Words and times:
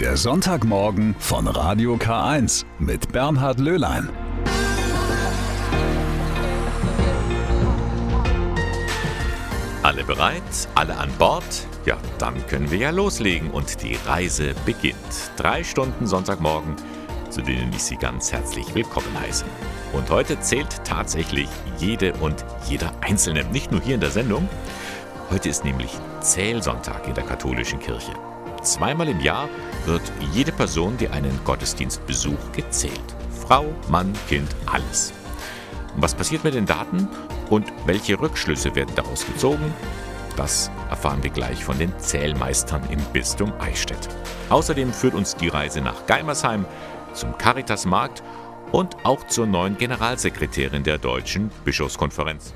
Der 0.00 0.18
Sonntagmorgen 0.18 1.16
von 1.18 1.46
Radio 1.46 1.94
K1 1.94 2.66
mit 2.78 3.12
Bernhard 3.12 3.58
Löhlein. 3.58 4.10
Alle 9.82 10.04
bereit? 10.04 10.42
Alle 10.74 10.98
an 10.98 11.10
Bord? 11.18 11.66
Ja, 11.86 11.96
dann 12.18 12.46
können 12.46 12.70
wir 12.70 12.76
ja 12.76 12.90
loslegen 12.90 13.50
und 13.50 13.82
die 13.82 13.96
Reise 14.04 14.54
beginnt. 14.66 14.96
Drei 15.38 15.64
Stunden 15.64 16.06
Sonntagmorgen, 16.06 16.76
zu 17.30 17.40
denen 17.40 17.72
ich 17.72 17.82
Sie 17.82 17.96
ganz 17.96 18.30
herzlich 18.30 18.74
willkommen 18.74 19.18
heiße. 19.18 19.46
Und 19.94 20.10
heute 20.10 20.38
zählt 20.40 20.84
tatsächlich 20.84 21.48
jede 21.78 22.12
und 22.20 22.44
jeder 22.68 22.92
Einzelne, 23.00 23.44
nicht 23.44 23.72
nur 23.72 23.80
hier 23.80 23.94
in 23.94 24.02
der 24.02 24.10
Sendung. 24.10 24.46
Heute 25.30 25.48
ist 25.48 25.64
nämlich 25.64 25.90
Zählsonntag 26.20 27.08
in 27.08 27.14
der 27.14 27.24
katholischen 27.24 27.80
Kirche. 27.80 28.12
Zweimal 28.66 29.08
im 29.08 29.20
Jahr 29.20 29.48
wird 29.84 30.02
jede 30.32 30.50
Person, 30.50 30.96
die 30.96 31.08
einen 31.08 31.38
Gottesdienst 31.44 32.04
besucht, 32.04 32.52
gezählt. 32.52 33.14
Frau, 33.46 33.64
Mann, 33.88 34.12
Kind, 34.28 34.48
alles. 34.66 35.12
Was 35.94 36.16
passiert 36.16 36.42
mit 36.42 36.54
den 36.54 36.66
Daten 36.66 37.08
und 37.48 37.72
welche 37.86 38.18
Rückschlüsse 38.18 38.74
werden 38.74 38.92
daraus 38.96 39.24
gezogen? 39.24 39.72
Das 40.36 40.68
erfahren 40.90 41.22
wir 41.22 41.30
gleich 41.30 41.64
von 41.64 41.78
den 41.78 41.96
Zählmeistern 42.00 42.82
im 42.90 42.98
Bistum 43.12 43.52
Eichstätt. 43.60 44.08
Außerdem 44.50 44.92
führt 44.92 45.14
uns 45.14 45.36
die 45.36 45.48
Reise 45.48 45.80
nach 45.80 46.04
Geimersheim 46.06 46.66
zum 47.14 47.38
Caritasmarkt 47.38 48.24
und 48.72 48.96
auch 49.04 49.28
zur 49.28 49.46
neuen 49.46 49.78
Generalsekretärin 49.78 50.82
der 50.82 50.98
Deutschen 50.98 51.52
Bischofskonferenz. 51.64 52.52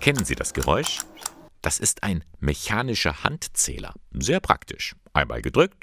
Kennen 0.00 0.26
Sie 0.26 0.34
das 0.34 0.52
Geräusch? 0.52 0.98
Das 1.66 1.80
ist 1.80 2.04
ein 2.04 2.22
mechanischer 2.38 3.24
Handzähler. 3.24 3.92
Sehr 4.12 4.38
praktisch. 4.38 4.94
Einmal 5.12 5.42
gedrückt, 5.42 5.74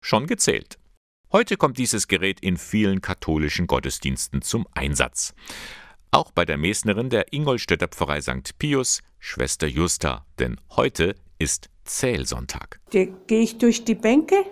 schon 0.00 0.28
gezählt. 0.28 0.78
Heute 1.32 1.56
kommt 1.56 1.78
dieses 1.78 2.06
Gerät 2.06 2.38
in 2.38 2.56
vielen 2.56 3.00
katholischen 3.00 3.66
Gottesdiensten 3.66 4.40
zum 4.40 4.68
Einsatz. 4.72 5.34
Auch 6.12 6.30
bei 6.30 6.44
der 6.44 6.58
Mesnerin 6.58 7.10
der 7.10 7.32
Ingolstädter 7.32 7.88
Pfarrei 7.88 8.20
St. 8.20 8.56
Pius, 8.60 9.02
Schwester 9.18 9.66
Justa, 9.66 10.24
denn 10.38 10.60
heute 10.76 11.16
ist 11.40 11.70
Zählsonntag. 11.84 12.78
Da 12.92 13.06
gehe 13.26 13.42
ich 13.42 13.58
durch 13.58 13.84
die 13.84 13.96
Bänke 13.96 14.44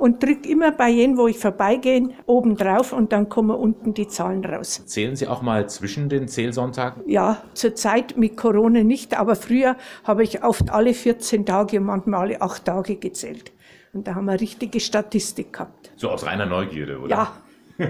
und 0.00 0.22
drücke 0.22 0.48
immer 0.48 0.72
bei 0.72 0.88
jedem, 0.88 1.16
wo 1.16 1.28
ich 1.28 1.38
vorbeigehe, 1.38 2.08
oben 2.26 2.56
drauf 2.56 2.92
und 2.92 3.12
dann 3.12 3.28
kommen 3.28 3.56
unten 3.56 3.94
die 3.94 4.08
Zahlen 4.08 4.44
raus. 4.44 4.82
Zählen 4.86 5.14
Sie 5.14 5.28
auch 5.28 5.42
mal 5.42 5.68
zwischen 5.68 6.08
den 6.08 6.26
Zählsonntagen? 6.26 7.02
Ja, 7.06 7.42
zurzeit 7.54 8.16
mit 8.16 8.36
Corona 8.36 8.82
nicht, 8.82 9.18
aber 9.18 9.36
früher 9.36 9.76
habe 10.04 10.22
ich 10.24 10.42
oft 10.42 10.70
alle 10.70 10.94
14 10.94 11.46
Tage, 11.46 11.80
manchmal 11.80 12.20
alle 12.20 12.42
8 12.42 12.64
Tage 12.64 12.96
gezählt. 12.96 13.52
Und 13.92 14.06
da 14.06 14.14
haben 14.14 14.24
wir 14.24 14.32
eine 14.32 14.40
richtige 14.40 14.80
Statistik 14.80 15.52
gehabt. 15.52 15.92
So 15.96 16.10
aus 16.10 16.24
reiner 16.24 16.46
Neugierde, 16.46 16.98
oder? 16.98 17.10
Ja, 17.10 17.32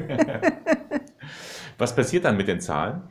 Was 1.79 1.95
passiert 1.95 2.25
dann 2.25 2.37
mit 2.37 2.49
den 2.49 2.61
Zahlen? 2.61 3.03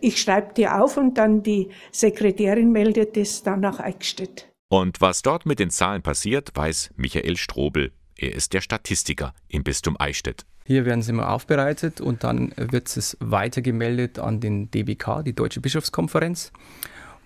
ich 0.00 0.20
schreibe 0.20 0.54
die 0.54 0.68
auf 0.68 0.96
und 0.96 1.18
dann 1.18 1.42
die 1.42 1.70
Sekretärin 1.90 2.70
meldet 2.70 3.16
es 3.16 3.42
dann 3.42 3.60
nach 3.60 3.80
Eichstätt. 3.80 4.48
Und 4.68 5.00
was 5.00 5.22
dort 5.22 5.46
mit 5.46 5.58
den 5.58 5.70
Zahlen 5.70 6.02
passiert, 6.02 6.50
weiß 6.54 6.92
Michael 6.96 7.36
Strobel. 7.36 7.92
Er 8.18 8.34
ist 8.34 8.52
der 8.52 8.60
Statistiker 8.60 9.32
im 9.48 9.62
Bistum 9.62 9.96
Eichstätt. 9.98 10.44
Hier 10.66 10.84
werden 10.84 11.02
sie 11.02 11.12
immer 11.12 11.30
aufbereitet 11.30 12.00
und 12.00 12.24
dann 12.24 12.52
wird 12.56 12.94
es 12.96 13.16
weitergemeldet 13.20 14.18
an 14.18 14.40
den 14.40 14.70
DBK, 14.70 15.22
die 15.24 15.34
Deutsche 15.34 15.60
Bischofskonferenz. 15.60 16.52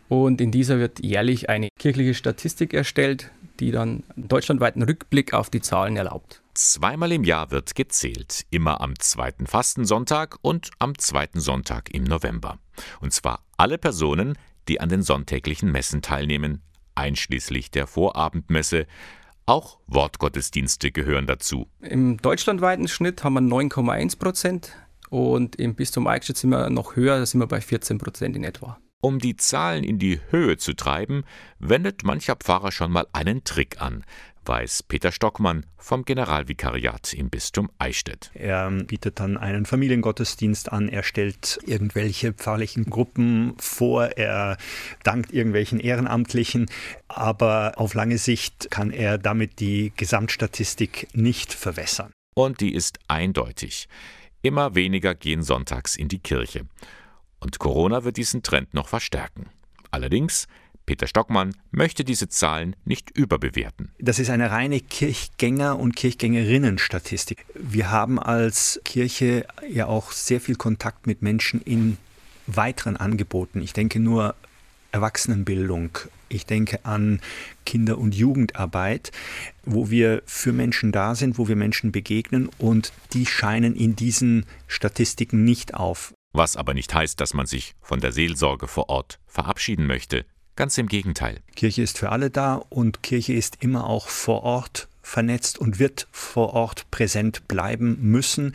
Und 0.08 0.42
in 0.42 0.50
dieser 0.50 0.78
wird 0.78 1.02
jährlich 1.02 1.48
eine 1.48 1.68
kirchliche 1.78 2.12
Statistik 2.12 2.74
erstellt, 2.74 3.30
die 3.58 3.70
dann 3.70 4.04
einen 4.14 4.28
deutschlandweiten 4.28 4.82
Rückblick 4.82 5.32
auf 5.32 5.48
die 5.48 5.62
Zahlen 5.62 5.96
erlaubt. 5.96 6.42
Zweimal 6.52 7.10
im 7.12 7.24
Jahr 7.24 7.50
wird 7.50 7.74
gezählt, 7.74 8.44
immer 8.50 8.82
am 8.82 8.98
zweiten 8.98 9.46
Fastensonntag 9.46 10.36
und 10.42 10.70
am 10.78 10.98
zweiten 10.98 11.40
Sonntag 11.40 11.92
im 11.94 12.04
November. 12.04 12.58
Und 13.00 13.14
zwar 13.14 13.42
alle 13.56 13.78
Personen, 13.78 14.36
die 14.68 14.80
an 14.80 14.90
den 14.90 15.02
sonntäglichen 15.02 15.72
Messen 15.72 16.02
teilnehmen, 16.02 16.60
einschließlich 16.94 17.70
der 17.70 17.86
Vorabendmesse. 17.86 18.86
Auch 19.46 19.78
Wortgottesdienste 19.86 20.92
gehören 20.92 21.26
dazu. 21.26 21.66
Im 21.80 22.16
deutschlandweiten 22.18 22.86
Schnitt 22.86 23.24
haben 23.24 23.34
wir 23.34 23.40
9,1 23.40 24.18
Prozent 24.18 24.72
und 25.10 25.56
im 25.56 25.74
Bistum 25.74 26.06
Eichstätt 26.06 26.36
sind 26.36 26.50
wir 26.50 26.70
noch 26.70 26.96
höher, 26.96 27.18
da 27.18 27.26
sind 27.26 27.40
wir 27.40 27.48
bei 27.48 27.60
14 27.60 27.98
Prozent 27.98 28.36
in 28.36 28.44
etwa. 28.44 28.78
Um 29.00 29.18
die 29.18 29.34
Zahlen 29.34 29.82
in 29.82 29.98
die 29.98 30.20
Höhe 30.30 30.58
zu 30.58 30.74
treiben, 30.74 31.24
wendet 31.58 32.04
mancher 32.04 32.36
Pfarrer 32.36 32.70
schon 32.70 32.92
mal 32.92 33.08
einen 33.12 33.42
Trick 33.42 33.82
an, 33.82 34.04
weiß 34.44 34.82
Peter 34.84 35.12
Stockmann 35.12 35.66
vom 35.76 36.04
Generalvikariat 36.04 37.12
im 37.14 37.30
Bistum 37.30 37.70
Eichstätt. 37.78 38.30
Er 38.34 38.70
bietet 38.70 39.20
dann 39.20 39.36
einen 39.36 39.66
Familiengottesdienst 39.66 40.72
an, 40.72 40.88
er 40.88 41.02
stellt 41.02 41.58
irgendwelche 41.66 42.32
pfarrlichen 42.32 42.86
Gruppen 42.86 43.54
vor, 43.58 44.16
er 44.16 44.56
dankt 45.02 45.32
irgendwelchen 45.32 45.80
Ehrenamtlichen, 45.80 46.66
aber 47.08 47.74
auf 47.76 47.94
lange 47.94 48.18
Sicht 48.18 48.70
kann 48.70 48.90
er 48.90 49.18
damit 49.18 49.60
die 49.60 49.92
Gesamtstatistik 49.96 51.08
nicht 51.14 51.52
verwässern. 51.52 52.12
Und 52.34 52.60
die 52.60 52.74
ist 52.74 52.98
eindeutig. 53.08 53.88
Immer 54.42 54.74
weniger 54.74 55.14
gehen 55.14 55.42
sonntags 55.42 55.96
in 55.96 56.08
die 56.08 56.18
Kirche. 56.18 56.66
Und 57.38 57.58
Corona 57.58 58.04
wird 58.04 58.16
diesen 58.16 58.42
Trend 58.42 58.74
noch 58.74 58.88
verstärken. 58.88 59.50
Allerdings, 59.90 60.48
Peter 60.86 61.06
Stockmann 61.06 61.54
möchte 61.70 62.04
diese 62.04 62.28
Zahlen 62.28 62.76
nicht 62.84 63.10
überbewerten. 63.10 63.92
Das 63.98 64.18
ist 64.18 64.30
eine 64.30 64.50
reine 64.50 64.78
Kirchgänger- 64.78 65.78
und 65.78 65.96
Kirchgängerinnen-Statistik. 65.96 67.46
Wir 67.54 67.90
haben 67.90 68.18
als 68.18 68.80
Kirche 68.84 69.46
ja 69.68 69.86
auch 69.86 70.12
sehr 70.12 70.40
viel 70.40 70.56
Kontakt 70.56 71.06
mit 71.06 71.22
Menschen 71.22 71.62
in 71.62 71.98
weiteren 72.46 72.96
Angeboten. 72.96 73.60
Ich 73.60 73.72
denke 73.72 74.00
nur 74.00 74.34
Erwachsenenbildung. 74.92 75.98
Ich 76.28 76.46
denke 76.46 76.84
an 76.84 77.20
Kinder- 77.66 77.98
und 77.98 78.14
Jugendarbeit, 78.14 79.12
wo 79.64 79.90
wir 79.90 80.22
für 80.26 80.52
Menschen 80.52 80.92
da 80.92 81.14
sind, 81.14 81.38
wo 81.38 81.48
wir 81.48 81.56
Menschen 81.56 81.92
begegnen 81.92 82.48
und 82.58 82.92
die 83.12 83.26
scheinen 83.26 83.74
in 83.74 83.96
diesen 83.96 84.46
Statistiken 84.66 85.44
nicht 85.44 85.74
auf. 85.74 86.14
Was 86.34 86.56
aber 86.56 86.72
nicht 86.72 86.94
heißt, 86.94 87.20
dass 87.20 87.34
man 87.34 87.46
sich 87.46 87.74
von 87.82 88.00
der 88.00 88.12
Seelsorge 88.12 88.66
vor 88.66 88.88
Ort 88.88 89.18
verabschieden 89.26 89.86
möchte. 89.86 90.24
Ganz 90.56 90.76
im 90.78 90.86
Gegenteil. 90.86 91.40
Kirche 91.56 91.82
ist 91.82 91.98
für 91.98 92.10
alle 92.10 92.30
da 92.30 92.56
und 92.68 93.02
Kirche 93.02 93.32
ist 93.32 93.62
immer 93.62 93.86
auch 93.86 94.08
vor 94.08 94.42
Ort 94.42 94.88
vernetzt 95.02 95.58
und 95.58 95.78
wird 95.78 96.06
vor 96.12 96.54
Ort 96.54 96.90
präsent 96.90 97.48
bleiben 97.48 97.98
müssen. 98.00 98.54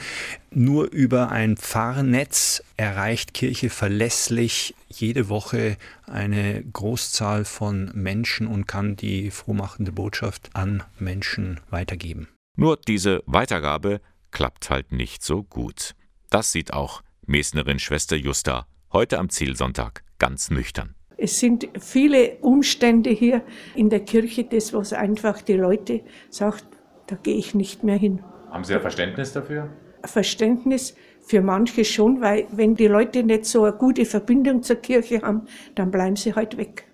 Nur 0.52 0.92
über 0.92 1.30
ein 1.30 1.58
Pfarrnetz 1.58 2.64
erreicht 2.78 3.34
Kirche 3.34 3.70
verlässlich 3.70 4.74
jede 4.88 5.30
Woche 5.30 5.78
eine 6.06 6.64
Großzahl 6.64 7.46
von 7.46 7.92
Menschen 7.94 8.48
und 8.48 8.66
kann 8.66 8.96
die 8.96 9.30
frohmachende 9.30 9.92
Botschaft 9.92 10.50
an 10.54 10.84
Menschen 11.00 11.60
weitergeben. 11.70 12.28
Nur 12.56 12.78
diese 12.78 13.22
Weitergabe 13.26 14.02
klappt 14.32 14.70
halt 14.70 14.92
nicht 14.92 15.24
so 15.24 15.44
gut. 15.44 15.96
Das 16.30 16.52
sieht 16.52 16.74
auch 16.74 17.02
Mesnerin 17.26 17.80
Schwester 17.80 18.16
Justa 18.16 18.68
heute 18.92 19.20
am 19.20 19.30
Zielsonntag 19.30 20.04
ganz 20.18 20.50
nüchtern. 20.50 20.97
Es 21.18 21.40
sind 21.40 21.68
viele 21.80 22.38
Umstände 22.42 23.10
hier 23.10 23.42
in 23.76 23.90
der 23.90 24.02
Kirche, 24.02 24.44
das 24.44 24.74
was 24.74 24.94
einfach 24.94 25.42
die 25.42 25.54
Leute 25.54 26.02
sagt, 26.30 26.66
da 27.08 27.16
gehe 27.16 27.36
ich 27.36 27.56
nicht 27.56 27.84
mehr 27.84 27.98
hin. 27.98 28.24
Haben 28.52 28.64
Sie 28.64 28.74
ja 28.74 28.80
Verständnis 28.80 29.34
dafür? 29.34 29.70
Verständnis 30.04 30.96
für 31.22 31.42
manche 31.42 31.84
schon, 31.84 32.22
weil 32.22 32.48
wenn 32.52 32.76
die 32.76 32.88
Leute 32.88 33.24
nicht 33.24 33.46
so 33.46 33.64
eine 33.64 33.76
gute 33.76 34.06
Verbindung 34.06 34.64
zur 34.64 34.78
Kirche 34.78 35.22
haben, 35.22 35.48
dann 35.76 35.92
bleiben 35.92 36.16
sie 36.16 36.34
halt 36.34 36.58
weg. 36.58 36.88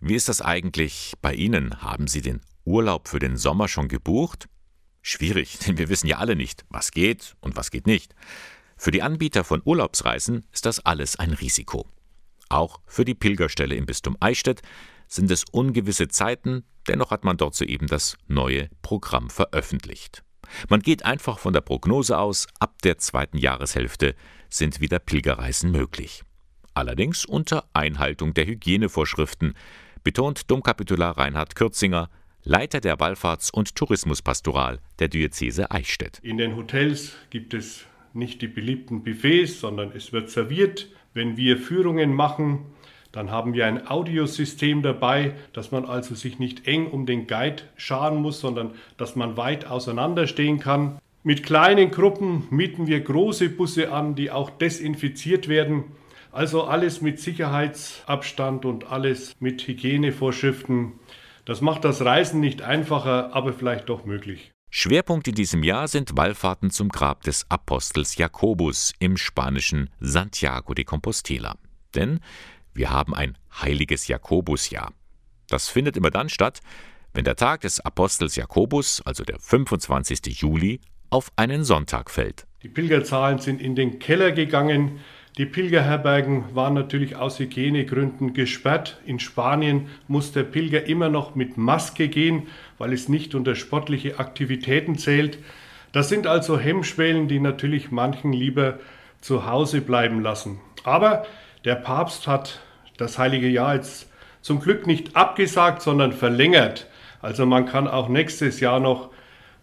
Wie 0.00 0.14
ist 0.14 0.28
das 0.28 0.42
eigentlich 0.42 1.14
bei 1.20 1.34
Ihnen? 1.34 1.82
Haben 1.82 2.06
Sie 2.06 2.20
den 2.20 2.40
Urlaub 2.64 3.08
für 3.08 3.18
den 3.18 3.36
Sommer 3.36 3.66
schon 3.66 3.88
gebucht? 3.88 4.48
Schwierig, 5.02 5.58
denn 5.66 5.78
wir 5.78 5.88
wissen 5.88 6.06
ja 6.06 6.18
alle 6.18 6.36
nicht, 6.36 6.64
was 6.68 6.92
geht 6.92 7.34
und 7.40 7.56
was 7.56 7.70
geht 7.70 7.86
nicht. 7.86 8.14
Für 8.76 8.92
die 8.92 9.02
Anbieter 9.02 9.42
von 9.42 9.62
Urlaubsreisen 9.64 10.44
ist 10.52 10.66
das 10.66 10.84
alles 10.84 11.18
ein 11.18 11.32
Risiko. 11.32 11.86
Auch 12.48 12.80
für 12.86 13.04
die 13.04 13.14
Pilgerstelle 13.14 13.74
im 13.74 13.86
Bistum 13.86 14.16
Eichstätt 14.20 14.62
sind 15.06 15.30
es 15.30 15.44
ungewisse 15.50 16.08
Zeiten, 16.08 16.64
dennoch 16.86 17.10
hat 17.10 17.24
man 17.24 17.36
dort 17.36 17.54
soeben 17.54 17.86
das 17.86 18.16
neue 18.26 18.68
Programm 18.82 19.30
veröffentlicht. 19.30 20.22
Man 20.68 20.80
geht 20.80 21.04
einfach 21.04 21.38
von 21.38 21.52
der 21.52 21.60
Prognose 21.60 22.18
aus, 22.18 22.46
ab 22.58 22.80
der 22.82 22.98
zweiten 22.98 23.38
Jahreshälfte 23.38 24.14
sind 24.48 24.80
wieder 24.80 24.98
Pilgerreisen 24.98 25.70
möglich. 25.70 26.22
Allerdings 26.72 27.24
unter 27.24 27.68
Einhaltung 27.72 28.34
der 28.34 28.46
Hygienevorschriften, 28.46 29.54
betont 30.04 30.50
Domkapitular 30.50 31.18
Reinhard 31.18 31.54
Kürzinger, 31.54 32.08
Leiter 32.44 32.80
der 32.80 32.98
Wallfahrts- 32.98 33.52
und 33.52 33.74
Tourismuspastoral 33.74 34.78
der 35.00 35.08
Diözese 35.08 35.70
Eichstätt. 35.70 36.18
In 36.22 36.38
den 36.38 36.56
Hotels 36.56 37.14
gibt 37.30 37.52
es 37.52 37.84
nicht 38.14 38.40
die 38.40 38.48
beliebten 38.48 39.02
Buffets, 39.02 39.60
sondern 39.60 39.92
es 39.92 40.12
wird 40.12 40.30
serviert. 40.30 40.88
Wenn 41.14 41.36
wir 41.36 41.56
Führungen 41.56 42.14
machen, 42.14 42.66
Dann 43.12 43.30
haben 43.30 43.54
wir 43.54 43.66
ein 43.66 43.88
Audiosystem 43.88 44.82
dabei, 44.82 45.34
dass 45.52 45.70
man 45.72 45.86
also 45.86 46.14
sich 46.14 46.38
nicht 46.38 46.66
eng 46.66 46.88
um 46.88 47.06
den 47.06 47.26
Guide 47.26 47.62
scharen 47.76 48.20
muss, 48.20 48.40
sondern 48.40 48.72
dass 48.96 49.16
man 49.16 49.36
weit 49.36 49.66
auseinander 49.66 50.26
stehen 50.26 50.60
kann. 50.60 50.98
Mit 51.22 51.42
kleinen 51.42 51.90
Gruppen 51.90 52.46
mieten 52.50 52.86
wir 52.86 53.00
große 53.00 53.48
Busse 53.48 53.92
an, 53.92 54.14
die 54.14 54.30
auch 54.30 54.50
desinfiziert 54.50 55.48
werden. 55.48 55.84
Also 56.32 56.64
alles 56.64 57.00
mit 57.00 57.18
Sicherheitsabstand 57.18 58.64
und 58.64 58.92
alles 58.92 59.34
mit 59.40 59.66
Hygienevorschriften. 59.66 60.92
Das 61.46 61.62
macht 61.62 61.84
das 61.84 62.04
Reisen 62.04 62.40
nicht 62.40 62.60
einfacher, 62.60 63.34
aber 63.34 63.54
vielleicht 63.54 63.88
doch 63.88 64.04
möglich. 64.04 64.52
Schwerpunkt 64.70 65.26
in 65.26 65.34
diesem 65.34 65.62
Jahr 65.62 65.88
sind 65.88 66.16
Wallfahrten 66.16 66.70
zum 66.70 66.90
Grab 66.90 67.22
des 67.22 67.46
Apostels 67.48 68.16
Jakobus 68.16 68.92
im 68.98 69.16
spanischen 69.16 69.88
Santiago 69.98 70.74
de 70.74 70.84
Compostela. 70.84 71.56
Denn 71.94 72.20
wir 72.74 72.90
haben 72.90 73.14
ein 73.14 73.38
heiliges 73.62 74.08
Jakobusjahr. 74.08 74.92
Das 75.48 75.68
findet 75.68 75.96
immer 75.96 76.10
dann 76.10 76.28
statt, 76.28 76.60
wenn 77.14 77.24
der 77.24 77.36
Tag 77.36 77.62
des 77.62 77.80
Apostels 77.80 78.36
Jakobus, 78.36 79.00
also 79.06 79.24
der 79.24 79.38
25. 79.38 80.38
Juli, 80.38 80.80
auf 81.08 81.32
einen 81.36 81.64
Sonntag 81.64 82.10
fällt. 82.10 82.46
Die 82.62 82.68
Pilgerzahlen 82.68 83.38
sind 83.38 83.62
in 83.62 83.74
den 83.74 83.98
Keller 83.98 84.32
gegangen. 84.32 85.00
Die 85.38 85.46
Pilgerherbergen 85.46 86.56
waren 86.56 86.74
natürlich 86.74 87.14
aus 87.14 87.38
Hygienegründen 87.38 88.34
gesperrt. 88.34 88.98
In 89.06 89.20
Spanien 89.20 89.86
muss 90.08 90.32
der 90.32 90.42
Pilger 90.42 90.86
immer 90.88 91.10
noch 91.10 91.36
mit 91.36 91.56
Maske 91.56 92.08
gehen, 92.08 92.48
weil 92.76 92.92
es 92.92 93.08
nicht 93.08 93.36
unter 93.36 93.54
sportliche 93.54 94.18
Aktivitäten 94.18 94.98
zählt. 94.98 95.38
Das 95.92 96.08
sind 96.08 96.26
also 96.26 96.58
Hemmschwellen, 96.58 97.28
die 97.28 97.38
natürlich 97.38 97.92
manchen 97.92 98.32
lieber 98.32 98.80
zu 99.20 99.46
Hause 99.46 99.80
bleiben 99.80 100.22
lassen. 100.22 100.58
Aber 100.82 101.24
der 101.64 101.76
Papst 101.76 102.26
hat 102.26 102.60
das 102.96 103.16
heilige 103.16 103.48
Jahr 103.48 103.76
jetzt 103.76 104.10
zum 104.42 104.58
Glück 104.58 104.88
nicht 104.88 105.14
abgesagt, 105.14 105.82
sondern 105.82 106.10
verlängert. 106.10 106.88
Also 107.22 107.46
man 107.46 107.64
kann 107.64 107.86
auch 107.86 108.08
nächstes 108.08 108.58
Jahr 108.58 108.80
noch 108.80 109.10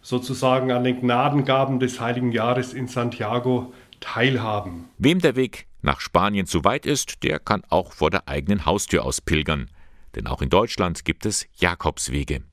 sozusagen 0.01 0.71
an 0.71 0.85
den 0.85 1.01
Gnadengaben 1.01 1.81
des 1.81 1.99
heiligen 1.99 2.31
Jahres 2.31 2.73
in 2.73 2.87
Santiago 2.87 3.73
teilhaben. 4.05 4.85
Wem 4.97 5.19
der 5.19 5.35
Weg 5.35 5.67
nach 5.81 5.99
Spanien 5.99 6.45
zu 6.45 6.63
weit 6.63 6.85
ist, 6.85 7.23
der 7.23 7.39
kann 7.39 7.63
auch 7.69 7.91
vor 7.91 8.11
der 8.11 8.27
eigenen 8.27 8.65
Haustür 8.65 9.03
aus 9.03 9.21
pilgern. 9.21 9.69
Denn 10.15 10.27
auch 10.27 10.41
in 10.41 10.49
Deutschland 10.49 11.05
gibt 11.05 11.25
es 11.25 11.47
Jakobswege. 11.57 12.43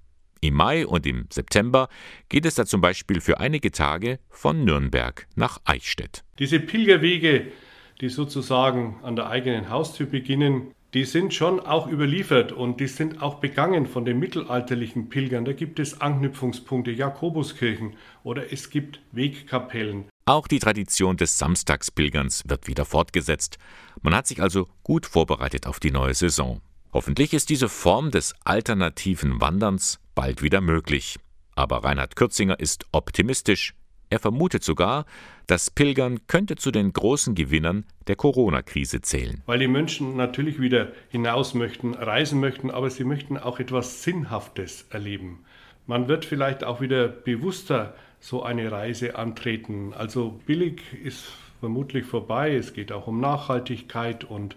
Im 0.40 0.54
Mai 0.54 0.86
und 0.86 1.06
im 1.06 1.26
September 1.30 1.88
geht 2.28 2.46
es 2.46 2.56
da 2.56 2.66
zum 2.66 2.80
Beispiel 2.80 3.20
für 3.20 3.38
einige 3.38 3.70
Tage 3.70 4.18
von 4.28 4.64
Nürnberg 4.64 5.28
nach 5.36 5.60
Eichstätt. 5.64 6.24
Diese 6.40 6.58
Pilgerwege, 6.58 7.52
die 8.00 8.08
sozusagen 8.08 8.98
an 9.02 9.14
der 9.14 9.28
eigenen 9.28 9.70
Haustür 9.70 10.06
beginnen, 10.06 10.72
die 10.94 11.04
sind 11.04 11.32
schon 11.32 11.60
auch 11.60 11.86
überliefert 11.86 12.52
und 12.52 12.80
die 12.80 12.88
sind 12.88 13.22
auch 13.22 13.36
begangen 13.36 13.86
von 13.86 14.04
den 14.04 14.18
mittelalterlichen 14.18 15.08
Pilgern. 15.08 15.44
Da 15.44 15.52
gibt 15.52 15.78
es 15.78 16.00
Anknüpfungspunkte, 16.00 16.90
Jakobuskirchen 16.90 17.94
oder 18.24 18.52
es 18.52 18.68
gibt 18.68 19.00
Wegkapellen. 19.12 20.04
Auch 20.24 20.46
die 20.46 20.60
Tradition 20.60 21.16
des 21.16 21.36
Samstagspilgerns 21.38 22.44
wird 22.46 22.68
wieder 22.68 22.84
fortgesetzt. 22.84 23.58
Man 24.02 24.14
hat 24.14 24.28
sich 24.28 24.40
also 24.40 24.68
gut 24.84 25.04
vorbereitet 25.04 25.66
auf 25.66 25.80
die 25.80 25.90
neue 25.90 26.14
Saison. 26.14 26.60
Hoffentlich 26.92 27.34
ist 27.34 27.50
diese 27.50 27.68
Form 27.68 28.12
des 28.12 28.32
alternativen 28.44 29.40
Wanderns 29.40 29.98
bald 30.14 30.40
wieder 30.40 30.60
möglich. 30.60 31.18
Aber 31.56 31.82
Reinhard 31.82 32.14
Kürzinger 32.14 32.60
ist 32.60 32.86
optimistisch. 32.92 33.74
Er 34.10 34.20
vermutet 34.20 34.62
sogar, 34.62 35.06
das 35.48 35.70
Pilgern 35.70 36.24
könnte 36.28 36.54
zu 36.54 36.70
den 36.70 36.92
großen 36.92 37.34
Gewinnern 37.34 37.84
der 38.06 38.14
Corona-Krise 38.14 39.00
zählen. 39.00 39.42
Weil 39.46 39.58
die 39.58 39.68
Menschen 39.68 40.16
natürlich 40.16 40.60
wieder 40.60 40.92
hinaus 41.08 41.54
möchten, 41.54 41.94
reisen 41.94 42.38
möchten, 42.38 42.70
aber 42.70 42.90
sie 42.90 43.04
möchten 43.04 43.38
auch 43.38 43.58
etwas 43.58 44.04
Sinnhaftes 44.04 44.86
erleben. 44.90 45.44
Man 45.86 46.06
wird 46.06 46.24
vielleicht 46.24 46.62
auch 46.62 46.80
wieder 46.80 47.08
bewusster 47.08 47.96
so 48.22 48.42
eine 48.42 48.70
Reise 48.70 49.16
antreten. 49.16 49.92
Also 49.92 50.40
billig 50.46 50.80
ist 51.04 51.24
vermutlich 51.60 52.06
vorbei. 52.06 52.54
Es 52.54 52.72
geht 52.72 52.92
auch 52.92 53.08
um 53.08 53.20
Nachhaltigkeit 53.20 54.24
und 54.24 54.56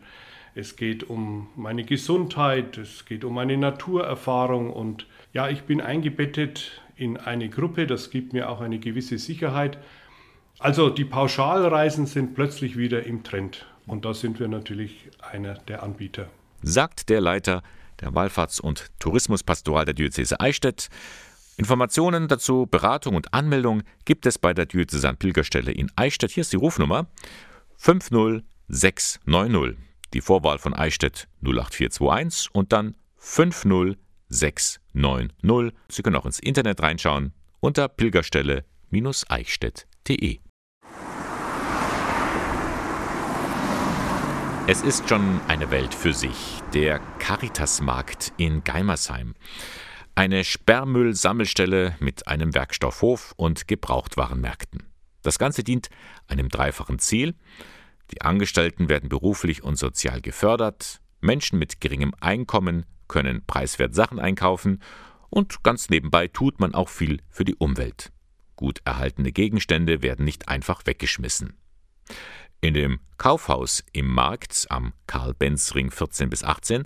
es 0.53 0.75
geht 0.75 1.03
um 1.09 1.47
meine 1.55 1.83
Gesundheit, 1.83 2.77
es 2.77 3.05
geht 3.05 3.25
um 3.25 3.37
eine 3.39 3.57
Naturerfahrung 3.57 4.71
und 4.71 5.05
ja, 5.33 5.49
ich 5.49 5.63
bin 5.63 5.81
eingebettet 5.81 6.81
in 6.95 7.17
eine 7.17 7.49
Gruppe, 7.49 7.87
das 7.87 8.09
gibt 8.09 8.31
mir 8.31 8.49
auch 8.49 8.61
eine 8.61 8.79
gewisse 8.79 9.17
Sicherheit. 9.17 9.77
Also 10.59 10.89
die 10.89 11.03
Pauschalreisen 11.03 12.05
sind 12.05 12.35
plötzlich 12.35 12.77
wieder 12.77 13.03
im 13.03 13.23
Trend 13.23 13.65
und 13.87 14.05
da 14.05 14.13
sind 14.13 14.39
wir 14.39 14.47
natürlich 14.47 15.09
einer 15.19 15.55
der 15.55 15.83
Anbieter. 15.83 16.29
Sagt 16.61 17.09
der 17.09 17.19
Leiter 17.19 17.63
der 17.99 18.11
Wallfahrts- 18.11 18.61
und 18.61 18.91
Tourismuspastoral 18.99 19.85
der 19.85 19.93
Diözese 19.93 20.39
Eichstätt. 20.39 20.89
Informationen 21.57 22.27
dazu, 22.27 22.65
Beratung 22.65 23.15
und 23.15 23.33
Anmeldung 23.33 23.83
gibt 24.03 24.25
es 24.25 24.37
bei 24.37 24.53
der 24.53 24.65
Diözesan 24.65 25.17
Pilgerstelle 25.17 25.71
in 25.71 25.91
Eichstätt. 25.95 26.31
Hier 26.31 26.41
ist 26.41 26.53
die 26.53 26.57
Rufnummer 26.57 27.07
50690. 27.77 29.77
Die 30.13 30.21
Vorwahl 30.21 30.59
von 30.59 30.73
Eichstätt 30.73 31.27
08421 31.41 32.53
und 32.53 32.73
dann 32.73 32.95
50690. 33.17 34.05
690. 34.29 35.77
Sie 35.89 36.01
können 36.01 36.15
auch 36.15 36.25
ins 36.25 36.39
Internet 36.39 36.81
reinschauen 36.81 37.33
unter 37.59 37.87
pilgerstelle-eichstätt.de. 37.87 40.39
Es 44.67 44.81
ist 44.81 45.07
schon 45.07 45.39
eine 45.47 45.69
Welt 45.69 45.93
für 45.93 46.13
sich, 46.13 46.63
der 46.73 46.97
Caritasmarkt 47.19 48.33
in 48.37 48.63
Geimersheim. 48.63 49.35
Eine 50.17 50.45
Sperrmüllsammelstelle 50.45 51.97
mit 51.99 52.29
einem 52.29 52.55
Werkstoffhof 52.55 53.33
und 53.35 53.67
Gebrauchtwarenmärkten. 53.67 54.83
Das 55.23 55.37
Ganze 55.37 55.61
dient 55.61 55.89
einem 56.27 56.47
dreifachen 56.47 56.99
Ziel. 56.99 57.35
Die 58.11 58.21
Angestellten 58.21 58.87
werden 58.87 59.09
beruflich 59.09 59.61
und 59.61 59.77
sozial 59.77 60.21
gefördert, 60.21 61.01
Menschen 61.19 61.59
mit 61.59 61.81
geringem 61.81 62.13
Einkommen 62.21 62.85
können 63.09 63.45
preiswert 63.45 63.93
Sachen 63.93 64.19
einkaufen 64.19 64.81
und 65.29 65.63
ganz 65.63 65.89
nebenbei 65.89 66.29
tut 66.29 66.61
man 66.61 66.73
auch 66.73 66.89
viel 66.89 67.19
für 67.29 67.43
die 67.43 67.55
Umwelt. 67.55 68.13
Gut 68.55 68.79
erhaltene 68.85 69.33
Gegenstände 69.33 70.01
werden 70.01 70.23
nicht 70.23 70.47
einfach 70.47 70.85
weggeschmissen. 70.85 71.57
In 72.61 72.73
dem 72.73 73.01
Kaufhaus 73.17 73.83
im 73.91 74.07
Markt 74.07 74.67
am 74.69 74.93
Karl-Benz-Ring 75.07 75.91
14 75.91 76.29
bis 76.29 76.43
18 76.45 76.85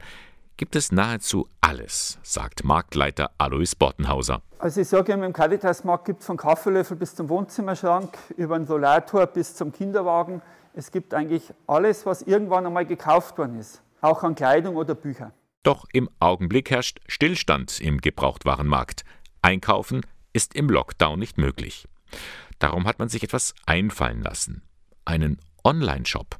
gibt 0.59 0.75
es 0.75 0.91
nahezu 0.91 1.47
alles, 1.61 2.19
sagt 2.21 2.65
Marktleiter 2.65 3.31
Alois 3.38 3.75
Bortenhauser. 3.79 4.41
Also 4.57 4.81
ich 4.81 4.89
sage 4.89 5.13
immer, 5.13 5.25
im 5.25 5.31
Caritas-Markt 5.31 6.03
gibt 6.03 6.19
es 6.19 6.25
von 6.25 6.36
Kaffeelöffel 6.36 6.98
bis 6.98 7.15
zum 7.15 7.29
Wohnzimmerschrank, 7.29 8.17
über 8.36 8.55
ein 8.55 8.67
Solartor 8.67 9.25
bis 9.27 9.55
zum 9.55 9.72
Kinderwagen. 9.72 10.41
Es 10.74 10.91
gibt 10.91 11.13
eigentlich 11.13 11.53
alles, 11.65 12.05
was 12.05 12.24
irgendwann 12.24 12.65
einmal 12.65 12.86
gekauft 12.86 13.38
worden 13.38 13.57
ist, 13.57 13.81
auch 14.01 14.22
an 14.24 14.36
Kleidung 14.36 14.75
oder 14.75 14.95
Büchern. 14.95 15.31
Doch 15.63 15.86
im 15.93 16.10
Augenblick 16.19 16.72
herrscht 16.72 17.00
Stillstand 17.07 17.79
im 17.79 18.00
Gebrauchtwarenmarkt. 18.00 19.05
Einkaufen 19.41 20.01
ist 20.34 20.55
im 20.55 20.69
Lockdown 20.69 21.19
nicht 21.19 21.38
möglich. 21.38 21.88
Darum 22.60 22.86
hat 22.86 23.00
man 23.00 23.07
sich 23.07 23.24
etwas 23.24 23.53
einfallen 23.65 24.22
lassen. 24.22 24.63
Einen 25.05 25.39
Online-Shop. 25.63 26.36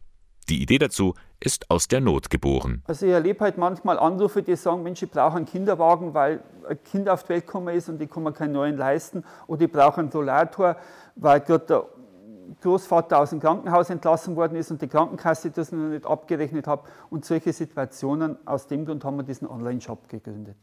Die 0.50 0.64
Idee 0.64 0.80
dazu 0.80 1.14
ist 1.40 1.70
aus 1.70 1.88
der 1.88 2.02
Not 2.02 2.32
geboren. 2.32 2.82
Also 2.88 3.06
ich 3.06 3.12
erlebe 3.12 3.42
halt 3.42 3.60
manchmal 3.60 4.00
Anrufe, 4.00 4.42
die 4.42 4.56
sagen, 4.56 4.82
Mensch, 4.82 5.04
ich 5.04 5.12
brauche 5.12 5.38
einen 5.38 5.46
Kinderwagen, 5.46 6.16
weil 6.16 6.42
ein 6.68 6.84
Kind 6.84 7.08
auf 7.08 7.24
die 7.24 7.30
Welt 7.30 7.46
gekommen 7.46 7.76
ist 7.76 7.88
und 7.88 8.02
ich 8.02 8.10
kann 8.10 8.24
mir 8.24 8.34
keinen 8.34 8.54
neuen 8.54 8.76
leisten. 8.76 9.24
Oder 9.46 9.66
ich 9.66 9.72
brauche 9.72 10.02
einen 10.02 10.12
Solartor, 10.12 10.76
weil 11.16 11.42
gerade 11.42 11.66
der 11.66 11.86
Großvater 12.62 13.20
aus 13.20 13.30
dem 13.30 13.40
Krankenhaus 13.40 13.90
entlassen 13.90 14.36
worden 14.36 14.56
ist 14.58 14.72
und 14.72 14.82
die 14.82 14.88
Krankenkasse 14.88 15.52
das 15.52 15.72
noch 15.72 15.90
nicht 15.90 16.06
abgerechnet 16.06 16.68
hat. 16.68 16.84
Und 17.10 17.26
solche 17.26 17.54
Situationen, 17.54 18.38
aus 18.46 18.68
dem 18.68 18.86
Grund 18.86 19.04
haben 19.04 19.18
wir 19.18 19.24
diesen 19.24 19.48
Online-Shop 19.48 20.10
gegründet. 20.10 20.58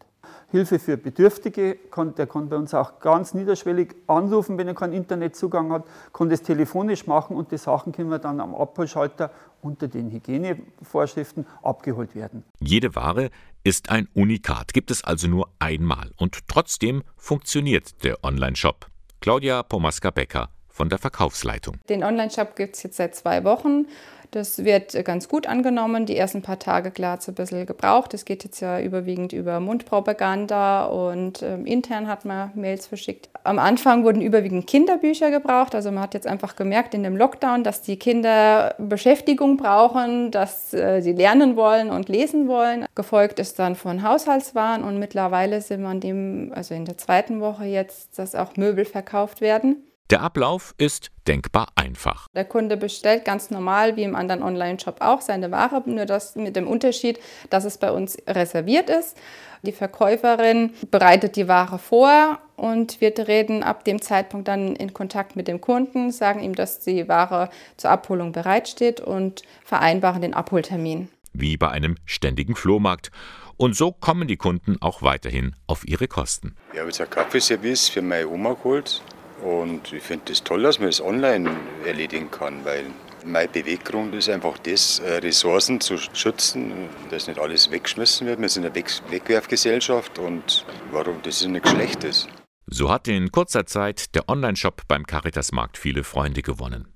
Hilfe 0.51 0.79
für 0.79 0.97
Bedürftige, 0.97 1.79
der 2.17 2.27
kann 2.27 2.49
bei 2.49 2.57
uns 2.57 2.75
auch 2.75 2.99
ganz 3.01 3.35
niederschwellig 3.35 3.95
anrufen, 4.07 4.59
wenn 4.59 4.69
er 4.69 4.75
keinen 4.75 4.93
Internetzugang 4.93 5.73
hat, 5.73 5.85
kann 6.13 6.29
das 6.29 6.43
telefonisch 6.43 7.07
machen 7.07 7.37
und 7.37 7.53
die 7.53 7.59
Sachen 7.59 7.93
können 7.93 8.11
wir 8.11 8.19
dann 8.19 8.41
am 8.41 8.55
Abholschalter 8.55 9.31
unter 9.63 9.89
den 9.89 10.11
Hygienevorschriften 10.11 11.47
abgeholt 11.63 12.15
werden. 12.15 12.45
Jede 12.61 12.95
Ware 12.95 13.31
ist 13.65 13.91
ein 13.91 14.09
Unikat, 14.15 14.73
gibt 14.73 14.91
es 14.91 15.03
also 15.03 15.29
nur 15.29 15.49
einmal 15.59 16.11
und 16.17 16.47
trotzdem 16.49 17.03
funktioniert 17.17 18.05
der 18.05 18.23
Online-Shop. 18.23 18.87
Claudia 19.21 19.63
Pomaska-Becker 19.63 20.49
von 20.77 20.91
der 20.91 20.99
Verkaufsleitung. 20.99 21.77
Den 21.89 22.05
Online-Shop 22.05 22.55
gibt 22.55 22.77
es 22.77 22.83
jetzt 22.83 22.97
seit 22.99 23.15
zwei 23.15 23.45
Wochen. 23.45 23.87
Das 24.33 24.65
wird 24.65 24.93
ganz 25.05 25.29
gut 25.29 25.47
angenommen. 25.47 26.05
Die 26.05 26.17
ersten 26.17 26.43
paar 26.43 26.59
Tage 26.59 26.91
klar 26.91 27.13
hat 27.13 27.21
es 27.21 27.29
ein 27.29 27.35
bisschen 27.35 27.65
gebraucht. 27.65 28.13
Es 28.13 28.27
geht 28.27 28.45
jetzt 28.45 28.61
ja 28.61 28.81
überwiegend 28.81 29.33
über 29.33 29.61
Mundpropaganda 29.61 30.85
und 30.87 31.43
ähm, 31.43 31.65
intern 31.65 32.07
hat 32.07 32.25
man 32.27 32.51
Mails 32.55 32.87
verschickt. 32.87 33.31
Am 33.45 33.59
Anfang 33.59 34.05
wurden 34.05 34.21
überwiegend 34.21 34.67
Kinderbücher 34.67 35.31
gebraucht. 35.31 35.75
Also 35.75 35.91
man 35.91 36.03
hat 36.03 36.13
jetzt 36.13 36.27
einfach 36.27 36.57
gemerkt 36.57 36.93
in 36.93 37.05
dem 37.05 37.17
Lockdown, 37.17 37.65
dass 37.65 37.81
die 37.81 37.99
Kinder 37.99 38.75
Beschäftigung 38.79 39.57
brauchen, 39.57 40.31
dass 40.31 40.75
äh, 40.75 41.01
sie 41.01 41.13
lernen 41.13 41.57
wollen 41.57 41.89
und 41.89 42.09
lesen 42.11 42.49
wollen. 42.49 42.85
Gefolgt 42.95 43.39
ist 43.39 43.59
dann 43.59 43.77
von 43.77 44.03
Haushaltswaren 44.03 44.83
und 44.83 44.99
mittlerweile 44.99 45.63
sind 45.63 45.83
wir 45.83 45.89
an 45.89 46.01
dem, 46.01 46.53
also 46.55 46.75
in 46.75 46.85
der 46.85 46.99
zweiten 46.99 47.41
Woche 47.41 47.65
jetzt, 47.65 48.19
dass 48.19 48.35
auch 48.35 48.57
Möbel 48.57 48.85
verkauft 48.85 49.41
werden. 49.41 49.86
Der 50.11 50.23
Ablauf 50.23 50.73
ist 50.79 51.11
denkbar 51.27 51.67
einfach. 51.75 52.29
Der 52.33 52.45
Kunde 52.45 52.77
bestellt 52.77 53.25
ganz 53.25 53.51
normal 53.51 53.97
wie 53.97 54.05
im 54.05 54.15
anderen 54.15 54.41
Online-Shop 54.41 54.99
auch 55.01 55.21
seine 55.21 55.51
Ware, 55.51 55.83
nur 55.85 56.07
das 56.07 56.37
mit 56.37 56.55
dem 56.55 56.69
Unterschied, 56.69 57.19
dass 57.51 57.65
es 57.65 57.77
bei 57.77 57.91
uns 57.91 58.17
reserviert 58.29 58.89
ist. 58.89 59.17
Die 59.63 59.73
Verkäuferin 59.73 60.73
bereitet 60.93 61.35
die 61.35 61.49
Ware 61.49 61.81
vor 61.81 62.39
und 62.55 63.01
wir 63.01 63.17
treten 63.17 63.65
ab 63.65 63.85
dem 63.85 64.01
Zeitpunkt 64.01 64.47
dann 64.47 64.77
in 64.77 64.95
Kontakt 64.95 65.35
mit 65.35 65.49
dem 65.49 65.61
Kunden, 65.61 66.13
sagen 66.13 66.41
ihm, 66.41 66.55
dass 66.55 66.79
die 66.79 67.09
Ware 67.09 67.51
zur 67.77 67.91
Abholung 67.91 68.31
bereitsteht 68.31 69.01
und 69.01 69.43
vereinbaren 69.65 70.23
den 70.23 70.35
Abholtermin. 70.35 71.09
Wie 71.33 71.57
bei 71.57 71.69
einem 71.69 71.97
ständigen 72.05 72.55
Flohmarkt. 72.55 73.11
Und 73.57 73.75
so 73.75 73.91
kommen 73.91 74.29
die 74.29 74.37
Kunden 74.37 74.77
auch 74.81 75.03
weiterhin 75.03 75.57
auf 75.67 75.85
ihre 75.89 76.07
Kosten. 76.07 76.55
Ich 76.73 76.79
habe 76.79 76.91
jetzt 76.91 77.01
ein 77.01 77.11
Kaffeeservice 77.11 77.89
für 77.89 78.03
meine 78.03 78.29
Oma 78.29 78.53
geholt. 78.53 79.03
Und 79.43 79.93
ich 79.93 80.03
finde 80.03 80.33
es 80.33 80.39
das 80.39 80.45
toll, 80.45 80.63
dass 80.63 80.79
man 80.79 80.89
das 80.89 81.01
online 81.01 81.51
erledigen 81.85 82.31
kann, 82.31 82.65
weil 82.65 82.87
mein 83.25 83.51
Beweggrund 83.51 84.15
ist 84.15 84.29
einfach 84.29 84.57
das, 84.59 85.01
äh, 85.01 85.15
Ressourcen 85.19 85.81
zu 85.81 85.99
schützen, 85.99 86.89
dass 87.11 87.27
nicht 87.27 87.39
alles 87.39 87.71
weggeschmissen 87.71 88.27
wird. 88.27 88.41
Wir 88.41 88.49
sind 88.49 88.65
eine 88.65 88.75
Wegwerfgesellschaft 88.75 90.19
und 90.19 90.65
warum 90.91 91.21
das 91.23 91.41
ist 91.41 91.49
nichts 91.49 91.71
Schlechtes. 91.71 92.29
So 92.67 92.91
hat 92.91 93.09
in 93.09 93.31
kurzer 93.31 93.67
Zeit 93.67 94.15
der 94.15 94.29
Onlineshop 94.29 94.83
beim 94.89 95.07
Caritasmarkt 95.07 95.77
viele 95.77 96.03
Freunde 96.03 96.43
gewonnen. 96.43 96.89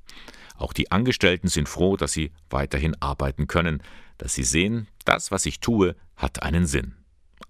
Auch 0.57 0.73
die 0.73 0.91
Angestellten 0.91 1.49
sind 1.49 1.69
froh, 1.69 1.97
dass 1.97 2.13
sie 2.13 2.33
weiterhin 2.51 2.95
arbeiten 3.01 3.47
können, 3.47 3.83
dass 4.19 4.35
sie 4.35 4.45
sehen, 4.45 4.89
das, 5.05 5.31
was 5.31 5.47
ich 5.47 5.61
tue, 5.61 5.97
hat 6.17 6.43
einen 6.43 6.67
Sinn. 6.67 6.95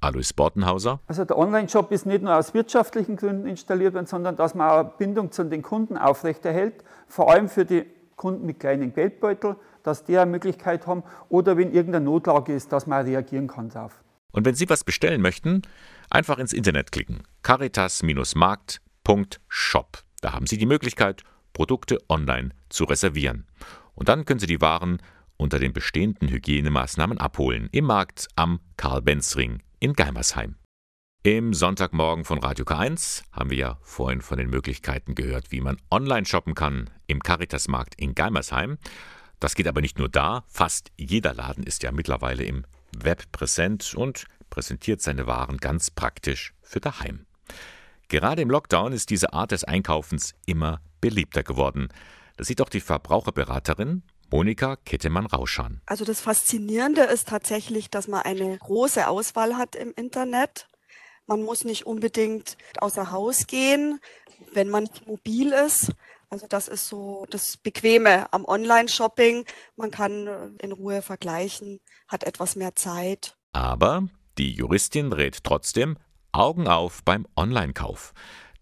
Alois 0.01 0.33
Bortenhauser. 0.35 1.01
Also 1.07 1.25
der 1.25 1.37
Online-Shop 1.37 1.93
ist 1.93 2.07
nicht 2.07 2.23
nur 2.23 2.37
aus 2.37 2.55
wirtschaftlichen 2.55 3.17
Gründen 3.17 3.47
installiert 3.47 3.95
worden, 3.95 4.07
sondern 4.07 4.37
dass 4.37 4.55
man 4.55 4.71
auch 4.71 4.79
eine 4.79 4.93
Bindung 4.99 5.31
zu 5.31 5.45
den 5.45 5.63
Kunden 5.63 5.99
aufrechterhält, 5.99 6.83
vor 7.07 7.31
allem 7.31 7.49
für 7.49 7.65
die 7.65 7.85
Kunden 8.17 8.47
mit 8.47 8.59
kleinen 8.61 8.95
Geldbeutel, 8.95 9.57
dass 9.83 10.05
die 10.05 10.17
eine 10.19 10.31
Möglichkeit 10.31 10.87
haben 10.87 11.03
oder 11.29 11.57
wenn 11.57 11.73
irgendeine 11.73 12.05
Notlage 12.05 12.55
ist, 12.55 12.71
dass 12.73 12.87
man 12.87 13.05
reagieren 13.05 13.49
kann 13.49 13.71
darauf. 13.71 14.01
Und 14.33 14.47
wenn 14.47 14.55
Sie 14.55 14.69
was 14.69 14.85
bestellen 14.85 15.23
möchten, 15.23 15.63
einfach 16.09 16.39
ins 16.39 16.53
Internet 16.53 16.93
klicken. 16.93 17.25
caritas-markt.shop. 17.43 19.99
Da 20.21 20.33
haben 20.33 20.47
Sie 20.47 20.59
die 20.59 20.67
Möglichkeit, 20.67 21.25
Produkte 21.53 21.99
online 22.09 22.51
zu 22.69 22.85
reservieren. 22.85 23.49
Und 23.95 24.09
dann 24.09 24.25
können 24.25 24.39
Sie 24.39 24.47
die 24.47 24.61
Waren 24.61 25.03
unter 25.37 25.59
den 25.59 25.73
bestehenden 25.73 26.29
Hygienemaßnahmen 26.29 27.19
abholen 27.19 27.69
im 27.73 27.87
Markt 27.87 28.29
am 28.37 28.61
Karl-Benz-Ring 28.77 29.63
in 29.81 29.95
Geimersheim. 29.95 30.57
Im 31.23 31.55
Sonntagmorgen 31.55 32.25
von 32.25 32.39
Radio 32.39 32.67
K1 32.67 33.23
haben 33.33 33.49
wir 33.49 33.57
ja 33.57 33.79
vorhin 33.81 34.21
von 34.21 34.37
den 34.37 34.51
Möglichkeiten 34.51 35.15
gehört, 35.15 35.51
wie 35.53 35.63
man 35.63 35.79
online 35.91 36.27
shoppen 36.27 36.55
kann 36.55 36.91
im 37.07 37.21
Caritasmarkt 37.21 37.95
in 37.99 38.15
Geimersheim. 38.15 38.77
Das 39.39 39.55
geht 39.55 39.67
aber 39.67 39.81
nicht 39.81 39.99
nur 39.99 40.11
da, 40.11 40.45
fast 40.49 40.93
jeder 40.99 41.33
Laden 41.33 41.65
ist 41.65 41.83
ja 41.83 41.93
mittlerweile 41.93 42.45
im 42.45 42.67
Web 42.95 43.33
präsent 43.33 43.95
und 43.95 44.27
präsentiert 44.51 45.01
seine 45.01 45.27
Waren 45.27 45.57
ganz 45.57 45.91
praktisch 45.91 46.53
für 46.61 46.81
daheim. 46.81 47.25
Gerade 48.09 48.43
im 48.43 48.51
Lockdown 48.51 48.93
ist 48.93 49.09
diese 49.09 49.33
Art 49.33 49.53
des 49.53 49.65
Einkaufens 49.65 50.35
immer 50.45 50.83
beliebter 51.01 51.43
geworden. 51.43 51.89
Das 52.37 52.49
sieht 52.49 52.61
auch 52.61 52.69
die 52.69 52.81
Verbraucherberaterin 52.81 54.03
Monika 54.31 54.77
Kettemann-Rauschan. 54.77 55.81
Also 55.87 56.05
das 56.05 56.21
Faszinierende 56.21 57.03
ist 57.03 57.29
tatsächlich, 57.29 57.91
dass 57.91 58.09
man 58.09 58.23
eine 58.23 58.59
große 58.59 59.09
Auswahl 59.09 59.57
hat 59.57 59.75
im 59.77 59.93
Internet. 59.95 60.69
Man 61.27 61.43
muss 61.43 61.65
nicht 61.65 61.87
unbedingt 61.87 62.57
außer 62.79 63.11
Haus 63.11 63.47
gehen, 63.47 64.01
wenn 64.53 64.69
man 64.69 64.89
mobil 65.07 65.53
ist. 65.53 65.93
Also 66.29 66.47
das 66.49 66.69
ist 66.69 66.89
so 66.89 67.27
das 67.31 67.57
Bequeme 67.57 68.33
am 68.33 68.45
Online-Shopping. 68.45 69.45
Man 69.77 69.91
kann 69.91 70.27
äh, 70.27 70.49
in 70.63 70.73
Ruhe 70.73 71.03
vergleichen, 71.03 71.81
hat 72.09 72.25
etwas 72.25 72.55
mehr 72.55 72.77
Zeit. 72.77 73.37
Aber 73.53 74.09
die 74.39 74.53
Juristin 74.53 75.13
rät 75.13 75.43
trotzdem 75.43 75.99
Augen 76.33 76.69
auf 76.69 77.03
beim 77.05 77.27
Online-Kauf. 77.37 78.13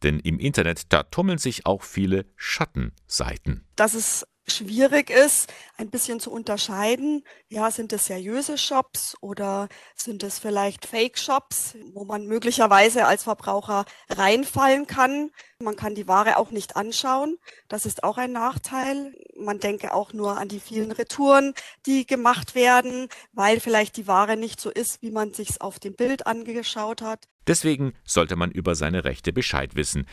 Denn 0.02 0.20
im 0.20 0.38
Internet, 0.38 0.92
da 0.92 1.02
tummeln 1.02 1.38
sich 1.38 1.66
auch 1.66 1.82
viele 1.82 2.25
Schattenseiten. 2.37 3.66
Das 3.76 3.94
ist 3.94 4.26
schwierig 4.50 5.11
ist, 5.11 5.52
ein 5.76 5.90
bisschen 5.90 6.21
zu 6.21 6.31
unterscheiden. 6.31 7.25
Ja, 7.49 7.71
sind 7.71 7.93
es 7.93 8.07
seriöse 8.07 8.59
Shops 8.59 9.17
oder 9.21 9.69
sind 9.95 10.23
es 10.23 10.38
vielleicht 10.38 10.87
Fake-Shops, 10.87 11.76
wo 11.93 12.05
man 12.05 12.26
möglicherweise 12.26 13.07
als 13.07 13.25
Verbraucher 13.25 13.85
reinfallen 14.09 14.87
kann. 14.87 15.31
Man 15.61 15.76
kann 15.76 15.95
die 15.95 16.09
Ware 16.09 16.37
auch 16.37 16.50
nicht 16.50 16.76
anschauen. 16.76 17.38
Das 17.69 17.87
ist 17.87 18.05
auch 18.05 18.19
ein 18.19 18.33
Nachteil. 18.33 19.14
Man 19.37 19.61
denke 19.61 19.95
auch 19.95 20.12
nur 20.12 20.38
an 20.38 20.49
die 20.49 20.61
vielen 20.61 20.93
Retouren, 20.93 21.55
die 21.87 22.07
gemacht 22.07 22.55
werden, 22.55 23.09
weil 23.33 23.61
vielleicht 23.61 23.97
die 23.97 24.07
Ware 24.07 24.37
nicht 24.37 24.61
so 24.61 24.71
ist, 24.71 25.02
wie 25.02 25.11
man 25.11 25.33
sich's 25.35 25.61
auf 25.61 25.78
dem 25.78 25.95
Bild 25.95 26.26
angeschaut 26.26 27.02
hat. 27.02 27.28
Deswegen 27.47 27.95
sollte 28.05 28.37
man 28.37 28.50
über 28.50 28.75
seine 28.75 29.05
Rechte 29.05 29.33
Bescheid 29.33 29.75
wissen. 29.75 30.07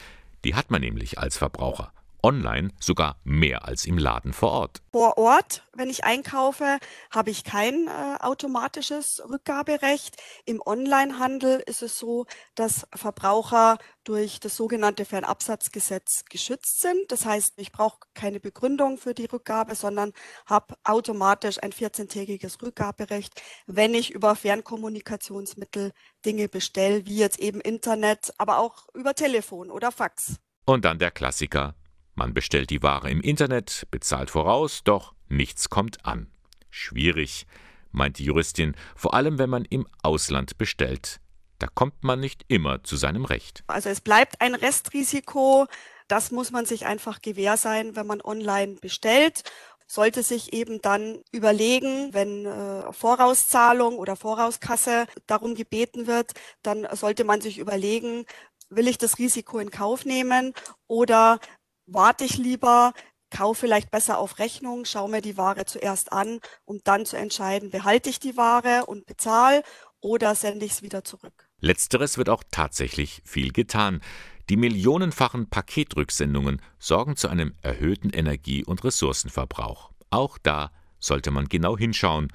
Die 0.43 0.55
hat 0.55 0.71
man 0.71 0.81
nämlich 0.81 1.19
als 1.19 1.37
Verbraucher 1.37 1.91
online 2.25 2.71
sogar 2.79 3.19
mehr 3.23 3.65
als 3.65 3.85
im 3.85 3.99
Laden 3.99 4.33
vor 4.33 4.51
Ort. 4.51 4.81
Vor 4.91 5.17
Ort, 5.19 5.63
wenn 5.73 5.91
ich 5.91 6.03
einkaufe, 6.05 6.79
habe 7.11 7.29
ich 7.29 7.43
kein 7.43 7.87
äh, 7.87 8.17
automatisches 8.19 9.21
Rückgaberecht. 9.29 10.17
Im 10.45 10.59
Onlinehandel 10.65 11.61
ist 11.67 11.83
es 11.83 11.99
so, 11.99 12.25
dass 12.55 12.87
Verbraucher 12.95 13.77
durch 14.03 14.39
das 14.39 14.55
sogenannte 14.55 15.05
Fernabsatzgesetz 15.05 16.25
geschützt 16.25 16.81
sind. 16.81 17.11
Das 17.11 17.25
heißt, 17.25 17.53
ich 17.57 17.71
brauche 17.71 17.99
keine 18.15 18.39
Begründung 18.39 18.97
für 18.97 19.13
die 19.13 19.25
Rückgabe, 19.25 19.75
sondern 19.75 20.11
habe 20.47 20.75
automatisch 20.83 21.61
ein 21.61 21.73
14-tägiges 21.73 22.59
Rückgaberecht, 22.61 23.39
wenn 23.67 23.93
ich 23.93 24.09
über 24.09 24.35
Fernkommunikationsmittel 24.35 25.91
Dinge 26.25 26.47
bestelle, 26.47 27.05
wie 27.05 27.17
jetzt 27.17 27.39
eben 27.39 27.61
Internet, 27.61 28.33
aber 28.39 28.57
auch 28.57 28.87
über 28.95 29.13
Telefon 29.13 29.69
oder 29.69 29.91
Fax. 29.91 30.37
Und 30.65 30.85
dann 30.85 30.97
der 30.97 31.11
Klassiker 31.11 31.75
man 32.15 32.33
bestellt 32.33 32.69
die 32.69 32.81
Ware 32.81 33.09
im 33.09 33.21
Internet, 33.21 33.87
bezahlt 33.91 34.29
voraus, 34.29 34.83
doch 34.83 35.13
nichts 35.27 35.69
kommt 35.69 36.05
an. 36.05 36.31
Schwierig, 36.69 37.45
meint 37.91 38.19
die 38.19 38.25
Juristin, 38.25 38.75
vor 38.95 39.13
allem 39.13 39.37
wenn 39.37 39.49
man 39.49 39.65
im 39.65 39.85
Ausland 40.01 40.57
bestellt. 40.57 41.19
Da 41.59 41.67
kommt 41.67 42.03
man 42.03 42.19
nicht 42.19 42.43
immer 42.47 42.83
zu 42.83 42.95
seinem 42.97 43.25
Recht. 43.25 43.63
Also 43.67 43.89
es 43.89 44.01
bleibt 44.01 44.41
ein 44.41 44.55
Restrisiko. 44.55 45.67
Das 46.07 46.31
muss 46.31 46.51
man 46.51 46.65
sich 46.65 46.85
einfach 46.85 47.21
gewähr 47.21 47.57
sein, 47.57 47.95
wenn 47.95 48.07
man 48.07 48.21
online 48.21 48.75
bestellt. 48.75 49.43
Sollte 49.87 50.23
sich 50.23 50.53
eben 50.53 50.81
dann 50.81 51.21
überlegen, 51.31 52.13
wenn 52.13 52.45
äh, 52.45 52.91
Vorauszahlung 52.91 53.97
oder 53.97 54.15
Vorauskasse 54.15 55.05
darum 55.27 55.53
gebeten 55.53 56.07
wird, 56.07 56.33
dann 56.63 56.87
sollte 56.93 57.23
man 57.23 57.39
sich 57.39 57.59
überlegen, 57.59 58.25
will 58.69 58.87
ich 58.87 58.97
das 58.97 59.19
Risiko 59.19 59.59
in 59.59 59.69
Kauf 59.69 60.05
nehmen 60.05 60.53
oder 60.87 61.39
warte 61.85 62.23
ich 62.23 62.37
lieber, 62.37 62.93
kaufe 63.29 63.61
vielleicht 63.61 63.91
besser 63.91 64.17
auf 64.17 64.39
Rechnung, 64.39 64.85
schaue 64.85 65.09
mir 65.09 65.21
die 65.21 65.37
Ware 65.37 65.65
zuerst 65.65 66.13
an, 66.13 66.39
um 66.65 66.79
dann 66.83 67.05
zu 67.05 67.17
entscheiden, 67.17 67.69
behalte 67.69 68.09
ich 68.09 68.19
die 68.19 68.37
Ware 68.37 68.85
und 68.85 69.05
bezahle 69.05 69.63
oder 69.99 70.35
sende 70.35 70.65
ich 70.65 70.73
es 70.73 70.81
wieder 70.81 71.03
zurück. 71.03 71.47
Letzteres 71.59 72.17
wird 72.17 72.29
auch 72.29 72.43
tatsächlich 72.51 73.21
viel 73.25 73.51
getan. 73.51 74.01
Die 74.49 74.57
millionenfachen 74.57 75.49
Paketrücksendungen 75.49 76.61
sorgen 76.77 77.15
zu 77.15 77.27
einem 77.27 77.55
erhöhten 77.61 78.11
Energie- 78.11 78.63
und 78.63 78.83
Ressourcenverbrauch. 78.83 79.91
Auch 80.11 80.37
da 80.37 80.71
sollte 80.99 81.31
man 81.31 81.49
genau 81.49 81.77
hinschauen. 81.77 82.31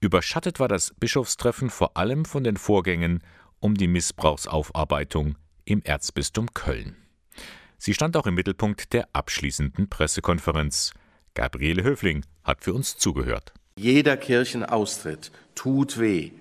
Überschattet 0.00 0.60
war 0.60 0.68
das 0.68 0.94
Bischofstreffen 0.98 1.70
vor 1.70 1.96
allem 1.96 2.24
von 2.24 2.44
den 2.44 2.56
Vorgängen 2.56 3.22
um 3.64 3.74
die 3.74 3.88
Missbrauchsaufarbeitung 3.88 5.36
im 5.64 5.80
Erzbistum 5.82 6.52
Köln. 6.52 6.96
Sie 7.78 7.94
stand 7.94 8.14
auch 8.14 8.26
im 8.26 8.34
Mittelpunkt 8.34 8.92
der 8.92 9.08
abschließenden 9.14 9.88
Pressekonferenz. 9.88 10.92
Gabriele 11.32 11.82
Höfling 11.82 12.26
hat 12.42 12.62
für 12.62 12.74
uns 12.74 12.98
zugehört. 12.98 13.54
Jeder 13.78 14.18
Kirchenaustritt 14.18 15.32
tut 15.54 15.98
weh 15.98 16.32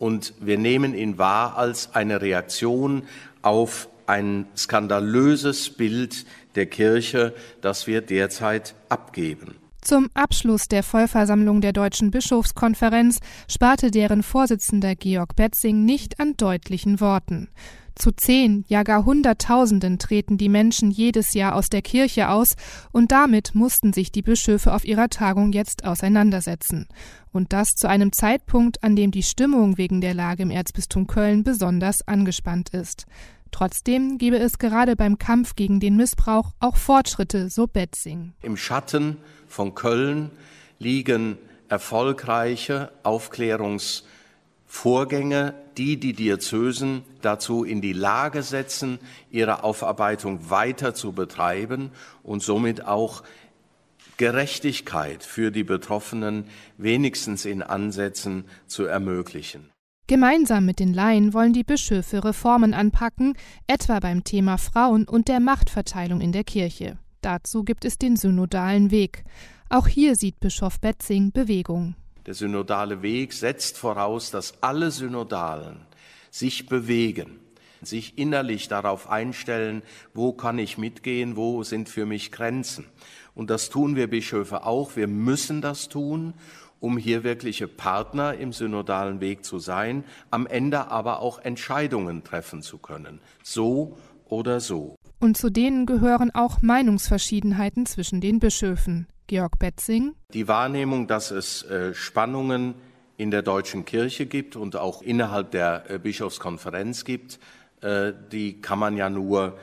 und 0.00 0.34
wir 0.40 0.58
nehmen 0.58 0.92
ihn 0.92 1.18
wahr 1.18 1.56
als 1.56 1.94
eine 1.94 2.20
Reaktion 2.20 3.04
auf 3.42 3.88
ein 4.06 4.46
skandalöses 4.56 5.70
Bild 5.70 6.26
der 6.56 6.66
Kirche, 6.66 7.32
das 7.60 7.86
wir 7.86 8.00
derzeit 8.00 8.74
abgeben. 8.88 9.61
Zum 9.82 10.10
Abschluss 10.14 10.68
der 10.68 10.84
Vollversammlung 10.84 11.60
der 11.60 11.72
Deutschen 11.72 12.12
Bischofskonferenz 12.12 13.18
sparte 13.48 13.90
deren 13.90 14.22
Vorsitzender 14.22 14.94
Georg 14.94 15.34
Betzing 15.34 15.84
nicht 15.84 16.20
an 16.20 16.36
deutlichen 16.36 17.00
Worten. 17.00 17.48
Zu 17.96 18.12
zehn, 18.12 18.64
ja 18.68 18.84
gar 18.84 19.04
Hunderttausenden 19.04 19.98
treten 19.98 20.38
die 20.38 20.48
Menschen 20.48 20.92
jedes 20.92 21.34
Jahr 21.34 21.56
aus 21.56 21.68
der 21.68 21.82
Kirche 21.82 22.30
aus, 22.30 22.54
und 22.92 23.10
damit 23.10 23.56
mussten 23.56 23.92
sich 23.92 24.12
die 24.12 24.22
Bischöfe 24.22 24.72
auf 24.72 24.84
ihrer 24.84 25.08
Tagung 25.08 25.52
jetzt 25.52 25.84
auseinandersetzen. 25.84 26.86
Und 27.32 27.52
das 27.52 27.74
zu 27.74 27.88
einem 27.88 28.12
Zeitpunkt, 28.12 28.84
an 28.84 28.94
dem 28.94 29.10
die 29.10 29.24
Stimmung 29.24 29.78
wegen 29.78 30.00
der 30.00 30.14
Lage 30.14 30.44
im 30.44 30.52
Erzbistum 30.52 31.08
Köln 31.08 31.42
besonders 31.42 32.06
angespannt 32.06 32.68
ist. 32.70 33.04
Trotzdem 33.52 34.18
gebe 34.18 34.38
es 34.38 34.58
gerade 34.58 34.96
beim 34.96 35.18
Kampf 35.18 35.54
gegen 35.54 35.78
den 35.78 35.94
Missbrauch 35.96 36.50
auch 36.58 36.76
Fortschritte, 36.76 37.48
so 37.48 37.68
Betzing. 37.68 38.32
Im 38.42 38.56
Schatten 38.56 39.18
von 39.46 39.76
Köln 39.76 40.32
liegen 40.80 41.38
erfolgreiche 41.68 42.90
Aufklärungsvorgänge, 43.02 45.54
die 45.76 46.00
die 46.00 46.14
Diözesen 46.14 47.02
dazu 47.20 47.64
in 47.64 47.80
die 47.80 47.92
Lage 47.92 48.42
setzen, 48.42 48.98
ihre 49.30 49.62
Aufarbeitung 49.64 50.50
weiter 50.50 50.94
zu 50.94 51.12
betreiben 51.12 51.90
und 52.22 52.42
somit 52.42 52.86
auch 52.86 53.22
Gerechtigkeit 54.16 55.24
für 55.24 55.50
die 55.50 55.64
Betroffenen 55.64 56.44
wenigstens 56.78 57.44
in 57.44 57.62
Ansätzen 57.62 58.44
zu 58.66 58.84
ermöglichen. 58.84 59.71
Gemeinsam 60.08 60.66
mit 60.66 60.80
den 60.80 60.92
Laien 60.92 61.32
wollen 61.32 61.52
die 61.52 61.62
Bischöfe 61.62 62.24
Reformen 62.24 62.74
anpacken, 62.74 63.34
etwa 63.68 64.00
beim 64.00 64.24
Thema 64.24 64.58
Frauen 64.58 65.06
und 65.06 65.28
der 65.28 65.38
Machtverteilung 65.38 66.20
in 66.20 66.32
der 66.32 66.42
Kirche. 66.42 66.98
Dazu 67.20 67.62
gibt 67.62 67.84
es 67.84 67.98
den 67.98 68.16
synodalen 68.16 68.90
Weg. 68.90 69.22
Auch 69.68 69.86
hier 69.86 70.16
sieht 70.16 70.40
Bischof 70.40 70.80
Betzing 70.80 71.30
Bewegung. 71.30 71.94
Der 72.26 72.34
synodale 72.34 73.02
Weg 73.02 73.32
setzt 73.32 73.78
voraus, 73.78 74.32
dass 74.32 74.60
alle 74.60 74.90
Synodalen 74.90 75.86
sich 76.30 76.66
bewegen, 76.66 77.38
sich 77.80 78.18
innerlich 78.18 78.66
darauf 78.66 79.08
einstellen, 79.08 79.82
wo 80.14 80.32
kann 80.32 80.58
ich 80.58 80.78
mitgehen, 80.78 81.36
wo 81.36 81.62
sind 81.62 81.88
für 81.88 82.06
mich 82.06 82.32
Grenzen. 82.32 82.86
Und 83.34 83.50
das 83.50 83.70
tun 83.70 83.94
wir 83.94 84.08
Bischöfe 84.08 84.66
auch. 84.66 84.96
Wir 84.96 85.06
müssen 85.06 85.62
das 85.62 85.88
tun 85.88 86.34
um 86.82 86.96
hier 86.96 87.22
wirkliche 87.22 87.68
Partner 87.68 88.34
im 88.34 88.52
synodalen 88.52 89.20
Weg 89.20 89.44
zu 89.44 89.60
sein, 89.60 90.04
am 90.30 90.48
Ende 90.48 90.90
aber 90.90 91.20
auch 91.20 91.38
Entscheidungen 91.38 92.24
treffen 92.24 92.60
zu 92.60 92.78
können. 92.78 93.20
So 93.44 93.96
oder 94.28 94.58
so. 94.58 94.96
Und 95.20 95.36
zu 95.36 95.48
denen 95.48 95.86
gehören 95.86 96.32
auch 96.34 96.60
Meinungsverschiedenheiten 96.60 97.86
zwischen 97.86 98.20
den 98.20 98.40
Bischöfen. 98.40 99.06
Georg 99.28 99.60
Betzing. 99.60 100.16
Die 100.34 100.48
Wahrnehmung, 100.48 101.06
dass 101.06 101.30
es 101.30 101.62
äh, 101.62 101.94
Spannungen 101.94 102.74
in 103.16 103.30
der 103.30 103.42
deutschen 103.42 103.84
Kirche 103.84 104.26
gibt 104.26 104.56
und 104.56 104.74
auch 104.74 105.02
innerhalb 105.02 105.52
der 105.52 105.88
äh, 105.88 105.98
Bischofskonferenz 106.00 107.04
gibt, 107.04 107.38
äh, 107.80 108.12
die 108.32 108.60
kann 108.60 108.78
man 108.78 108.96
ja 108.96 109.08
nur 109.08 109.56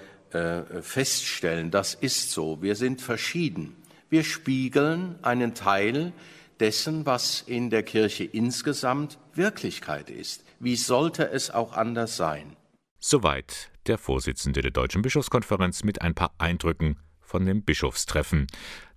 feststellen. 0.81 1.71
Das 1.71 1.95
ist 1.95 2.29
so. 2.29 2.61
Wir 2.61 2.75
sind 2.75 3.01
verschieden. 3.01 3.75
Wir 4.11 4.23
spiegeln 4.23 5.15
einen 5.23 5.55
Teil 5.55 6.13
dessen, 6.59 7.05
was 7.05 7.41
in 7.41 7.69
der 7.69 7.83
Kirche 7.83 8.23
insgesamt 8.23 9.17
Wirklichkeit 9.33 10.09
ist. 10.09 10.43
Wie 10.59 10.75
sollte 10.75 11.29
es 11.29 11.51
auch 11.51 11.73
anders 11.73 12.17
sein? 12.17 12.55
Soweit 12.99 13.71
der 13.87 13.97
Vorsitzende 13.97 14.61
der 14.61 14.71
Deutschen 14.71 15.01
Bischofskonferenz 15.01 15.83
mit 15.83 16.01
ein 16.01 16.15
paar 16.15 16.33
Eindrücken 16.37 16.97
von 17.21 17.45
dem 17.45 17.63
Bischofstreffen. 17.63 18.47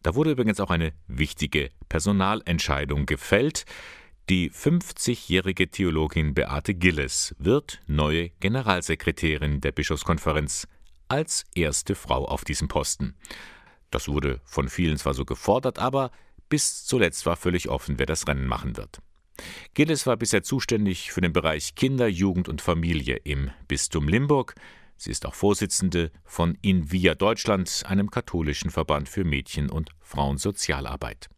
Da 0.02 0.14
wurde 0.14 0.32
übrigens 0.32 0.58
auch 0.58 0.70
eine 0.70 0.92
wichtige 1.06 1.70
Personalentscheidung 1.88 3.06
gefällt. 3.06 3.64
Die 4.28 4.50
50-jährige 4.50 5.70
Theologin 5.70 6.34
Beate 6.34 6.74
Gilles 6.74 7.34
wird 7.38 7.80
neue 7.86 8.30
Generalsekretärin 8.40 9.60
der 9.60 9.72
Bischofskonferenz 9.72 10.66
als 11.08 11.44
erste 11.54 11.94
Frau 11.94 12.24
auf 12.24 12.44
diesem 12.44 12.68
Posten. 12.68 13.14
Das 13.90 14.08
wurde 14.08 14.40
von 14.44 14.68
vielen 14.68 14.96
zwar 14.96 15.14
so 15.14 15.24
gefordert, 15.24 15.78
aber 15.78 16.10
bis 16.52 16.84
zuletzt 16.84 17.24
war 17.24 17.36
völlig 17.36 17.70
offen, 17.70 17.98
wer 17.98 18.04
das 18.04 18.28
Rennen 18.28 18.46
machen 18.46 18.76
wird. 18.76 19.00
Gilles 19.72 20.06
war 20.06 20.18
bisher 20.18 20.42
zuständig 20.42 21.10
für 21.10 21.22
den 21.22 21.32
Bereich 21.32 21.76
Kinder, 21.76 22.06
Jugend 22.06 22.46
und 22.46 22.60
Familie 22.60 23.16
im 23.16 23.50
Bistum 23.68 24.06
Limburg. 24.06 24.54
Sie 24.98 25.10
ist 25.10 25.24
auch 25.24 25.32
Vorsitzende 25.32 26.12
von 26.26 26.58
Invia 26.60 27.14
Deutschland, 27.14 27.84
einem 27.86 28.10
katholischen 28.10 28.70
Verband 28.70 29.08
für 29.08 29.24
Mädchen- 29.24 29.70
und 29.70 29.92
Frauensozialarbeit. 30.00 31.30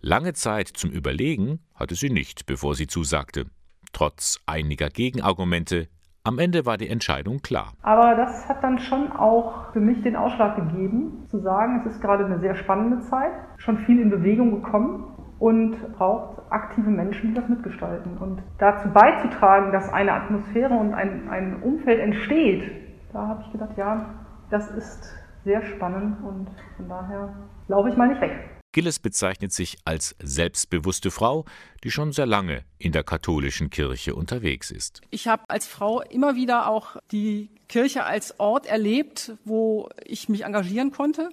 Lange 0.00 0.32
Zeit 0.32 0.66
zum 0.66 0.90
Überlegen 0.90 1.60
hatte 1.74 1.94
sie 1.94 2.10
nicht, 2.10 2.44
bevor 2.44 2.74
sie 2.74 2.88
zusagte. 2.88 3.46
Trotz 3.92 4.40
einiger 4.44 4.90
Gegenargumente 4.90 5.88
am 6.24 6.38
Ende 6.38 6.66
war 6.66 6.76
die 6.76 6.88
Entscheidung 6.88 7.40
klar. 7.40 7.72
Aber 7.82 8.14
das 8.14 8.48
hat 8.48 8.62
dann 8.62 8.78
schon 8.78 9.12
auch 9.12 9.72
für 9.72 9.80
mich 9.80 10.02
den 10.02 10.16
Ausschlag 10.16 10.56
gegeben, 10.56 11.26
zu 11.28 11.38
sagen, 11.40 11.82
es 11.84 11.94
ist 11.94 12.00
gerade 12.00 12.24
eine 12.24 12.38
sehr 12.38 12.54
spannende 12.54 13.00
Zeit, 13.00 13.32
schon 13.56 13.78
viel 13.78 14.00
in 14.00 14.10
Bewegung 14.10 14.62
gekommen 14.62 15.04
und 15.38 15.76
braucht 15.94 16.40
aktive 16.50 16.90
Menschen, 16.90 17.30
die 17.30 17.34
das 17.34 17.48
mitgestalten. 17.48 18.18
Und 18.18 18.42
dazu 18.58 18.88
beizutragen, 18.90 19.72
dass 19.72 19.92
eine 19.92 20.12
Atmosphäre 20.12 20.74
und 20.74 20.94
ein, 20.94 21.28
ein 21.28 21.62
Umfeld 21.62 21.98
entsteht, 21.98 22.70
da 23.12 23.26
habe 23.26 23.42
ich 23.44 23.52
gedacht, 23.52 23.76
ja, 23.76 24.06
das 24.50 24.70
ist 24.70 25.12
sehr 25.44 25.62
spannend 25.62 26.18
und 26.22 26.48
von 26.76 26.88
daher 26.88 27.34
laufe 27.66 27.88
ich 27.88 27.96
mal 27.96 28.08
nicht 28.08 28.20
weg. 28.20 28.61
Gilles 28.72 28.98
bezeichnet 28.98 29.52
sich 29.52 29.76
als 29.84 30.16
selbstbewusste 30.22 31.10
Frau, 31.10 31.44
die 31.84 31.90
schon 31.90 32.12
sehr 32.12 32.26
lange 32.26 32.64
in 32.78 32.92
der 32.92 33.04
katholischen 33.04 33.70
Kirche 33.70 34.14
unterwegs 34.14 34.70
ist. 34.70 35.02
Ich 35.10 35.28
habe 35.28 35.44
als 35.48 35.66
Frau 35.66 36.00
immer 36.00 36.34
wieder 36.34 36.68
auch 36.68 36.96
die 37.10 37.50
Kirche 37.68 38.04
als 38.04 38.40
Ort 38.40 38.66
erlebt, 38.66 39.32
wo 39.44 39.88
ich 40.04 40.28
mich 40.28 40.44
engagieren 40.44 40.90
konnte. 40.90 41.30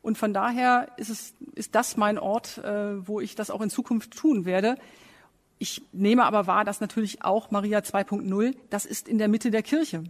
Und 0.00 0.16
von 0.16 0.32
daher 0.32 0.88
ist, 0.96 1.10
es, 1.10 1.34
ist 1.56 1.74
das 1.74 1.96
mein 1.96 2.18
Ort, 2.18 2.58
äh, 2.58 3.06
wo 3.06 3.20
ich 3.20 3.34
das 3.34 3.50
auch 3.50 3.60
in 3.60 3.70
Zukunft 3.70 4.16
tun 4.16 4.44
werde. 4.44 4.76
Ich 5.58 5.82
nehme 5.92 6.24
aber 6.24 6.46
wahr, 6.46 6.64
dass 6.64 6.80
natürlich 6.80 7.22
auch 7.22 7.50
Maria 7.50 7.80
2.0, 7.80 8.54
das 8.70 8.86
ist 8.86 9.08
in 9.08 9.18
der 9.18 9.28
Mitte 9.28 9.50
der 9.50 9.62
Kirche. 9.62 10.04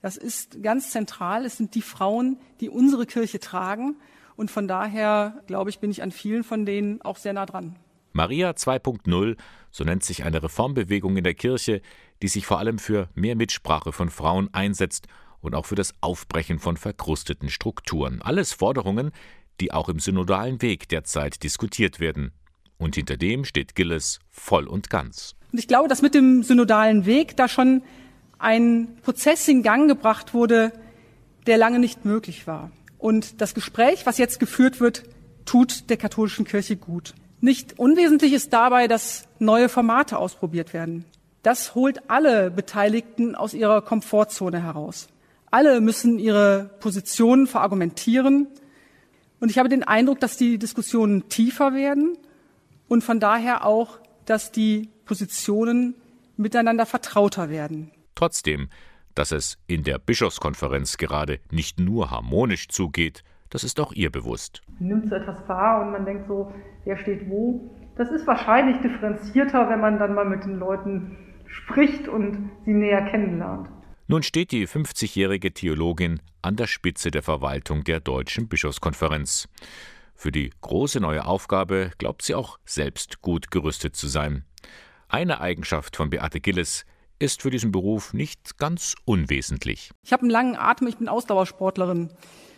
Das 0.00 0.16
ist 0.16 0.62
ganz 0.62 0.90
zentral. 0.90 1.44
Es 1.44 1.56
sind 1.56 1.76
die 1.76 1.82
Frauen, 1.82 2.38
die 2.60 2.68
unsere 2.68 3.06
Kirche 3.06 3.38
tragen. 3.38 3.96
Und 4.36 4.50
von 4.50 4.68
daher, 4.68 5.42
glaube 5.46 5.70
ich, 5.70 5.78
bin 5.78 5.90
ich 5.90 6.02
an 6.02 6.10
vielen 6.10 6.44
von 6.44 6.66
denen 6.66 7.02
auch 7.02 7.16
sehr 7.16 7.32
nah 7.32 7.46
dran. 7.46 7.76
Maria 8.12 8.50
2.0, 8.50 9.36
so 9.70 9.84
nennt 9.84 10.04
sich 10.04 10.24
eine 10.24 10.42
Reformbewegung 10.42 11.16
in 11.16 11.24
der 11.24 11.34
Kirche, 11.34 11.80
die 12.20 12.28
sich 12.28 12.46
vor 12.46 12.58
allem 12.58 12.78
für 12.78 13.08
mehr 13.14 13.36
Mitsprache 13.36 13.92
von 13.92 14.10
Frauen 14.10 14.52
einsetzt 14.52 15.06
und 15.40 15.54
auch 15.54 15.66
für 15.66 15.74
das 15.74 15.94
Aufbrechen 16.00 16.58
von 16.58 16.76
verkrusteten 16.76 17.48
Strukturen. 17.48 18.22
Alles 18.22 18.52
Forderungen, 18.52 19.12
die 19.60 19.72
auch 19.72 19.88
im 19.88 19.98
synodalen 19.98 20.62
Weg 20.62 20.88
derzeit 20.88 21.42
diskutiert 21.42 22.00
werden. 22.00 22.32
Und 22.78 22.96
hinter 22.96 23.16
dem 23.16 23.44
steht 23.44 23.74
Gilles 23.74 24.18
voll 24.30 24.66
und 24.66 24.90
ganz. 24.90 25.34
Und 25.52 25.58
ich 25.58 25.68
glaube, 25.68 25.88
dass 25.88 26.02
mit 26.02 26.14
dem 26.14 26.42
synodalen 26.42 27.06
Weg 27.06 27.36
da 27.36 27.48
schon 27.48 27.82
ein 28.38 28.96
Prozess 29.02 29.46
in 29.48 29.62
Gang 29.62 29.88
gebracht 29.88 30.34
wurde, 30.34 30.72
der 31.46 31.58
lange 31.58 31.78
nicht 31.78 32.04
möglich 32.04 32.46
war. 32.46 32.70
Und 33.02 33.40
das 33.40 33.52
Gespräch, 33.52 34.06
was 34.06 34.16
jetzt 34.16 34.38
geführt 34.38 34.78
wird, 34.78 35.02
tut 35.44 35.90
der 35.90 35.96
katholischen 35.96 36.44
Kirche 36.44 36.76
gut. 36.76 37.14
Nicht 37.40 37.80
unwesentlich 37.80 38.32
ist 38.32 38.52
dabei, 38.52 38.86
dass 38.86 39.26
neue 39.40 39.68
Formate 39.68 40.18
ausprobiert 40.18 40.72
werden. 40.72 41.04
Das 41.42 41.74
holt 41.74 42.08
alle 42.08 42.52
Beteiligten 42.52 43.34
aus 43.34 43.54
ihrer 43.54 43.82
Komfortzone 43.82 44.62
heraus. 44.62 45.08
Alle 45.50 45.80
müssen 45.80 46.20
ihre 46.20 46.70
Positionen 46.78 47.48
verargumentieren. 47.48 48.46
Und 49.40 49.50
ich 49.50 49.58
habe 49.58 49.68
den 49.68 49.82
Eindruck, 49.82 50.20
dass 50.20 50.36
die 50.36 50.56
Diskussionen 50.58 51.28
tiefer 51.28 51.74
werden 51.74 52.16
und 52.86 53.02
von 53.02 53.18
daher 53.18 53.66
auch, 53.66 53.98
dass 54.26 54.52
die 54.52 54.90
Positionen 55.06 55.96
miteinander 56.36 56.86
vertrauter 56.86 57.50
werden. 57.50 57.90
Trotzdem, 58.14 58.68
dass 59.14 59.32
es 59.32 59.58
in 59.66 59.82
der 59.82 59.98
Bischofskonferenz 59.98 60.96
gerade 60.96 61.40
nicht 61.50 61.78
nur 61.78 62.10
harmonisch 62.10 62.68
zugeht, 62.68 63.22
das 63.50 63.64
ist 63.64 63.80
auch 63.80 63.92
ihr 63.92 64.10
bewusst. 64.10 64.62
Man 64.78 64.88
nimmt 64.88 65.08
so 65.08 65.14
etwas 65.14 65.46
wahr 65.48 65.82
und 65.82 65.92
man 65.92 66.06
denkt 66.06 66.26
so, 66.26 66.52
wer 66.84 66.96
steht 66.96 67.28
wo. 67.28 67.70
Das 67.96 68.10
ist 68.10 68.26
wahrscheinlich 68.26 68.80
differenzierter, 68.80 69.68
wenn 69.68 69.80
man 69.80 69.98
dann 69.98 70.14
mal 70.14 70.24
mit 70.24 70.44
den 70.44 70.58
Leuten 70.58 71.18
spricht 71.46 72.08
und 72.08 72.50
sie 72.64 72.72
näher 72.72 73.02
kennenlernt. 73.10 73.68
Nun 74.08 74.22
steht 74.22 74.52
die 74.52 74.66
50-jährige 74.66 75.52
Theologin 75.52 76.20
an 76.40 76.56
der 76.56 76.66
Spitze 76.66 77.10
der 77.10 77.22
Verwaltung 77.22 77.84
der 77.84 78.00
Deutschen 78.00 78.48
Bischofskonferenz. 78.48 79.48
Für 80.14 80.32
die 80.32 80.50
große 80.60 81.00
neue 81.00 81.24
Aufgabe 81.24 81.90
glaubt 81.98 82.22
sie 82.22 82.34
auch 82.34 82.58
selbst 82.64 83.22
gut 83.22 83.50
gerüstet 83.50 83.96
zu 83.96 84.08
sein. 84.08 84.44
Eine 85.08 85.40
Eigenschaft 85.40 85.96
von 85.96 86.10
Beate 86.10 86.40
Gilles 86.40 86.84
ist 87.22 87.42
für 87.42 87.50
diesen 87.50 87.72
Beruf 87.72 88.12
nicht 88.12 88.58
ganz 88.58 88.94
unwesentlich. 89.04 89.90
Ich 90.02 90.12
habe 90.12 90.22
einen 90.22 90.30
langen 90.30 90.56
Atem, 90.56 90.88
ich 90.88 90.98
bin 90.98 91.08
Ausdauersportlerin. 91.08 92.10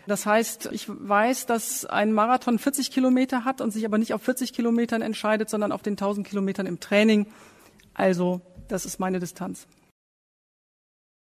Das 0.07 0.27
heißt, 0.27 0.71
ich 0.73 0.87
weiß, 0.89 1.47
dass 1.47 1.87
ein 1.87 2.13
Marathon 2.13 2.59
40 2.59 2.91
Kilometer 2.91 3.45
hat 3.45 3.61
und 3.61 3.71
sich 3.71 3.87
aber 3.87 3.99
nicht 3.99 4.13
auf 4.13 4.23
40 4.23 4.53
Kilometern 4.53 5.03
entscheidet, 5.03 5.49
sondern 5.49 5.73
auf 5.73 5.83
den 5.83 5.93
1000 5.93 6.27
Kilometern 6.27 6.67
im 6.67 6.81
Training. 6.81 7.27
Also, 7.95 8.41
das 8.69 8.85
ist 8.85 8.99
meine 8.99 9.21
Distanz. 9.21 9.67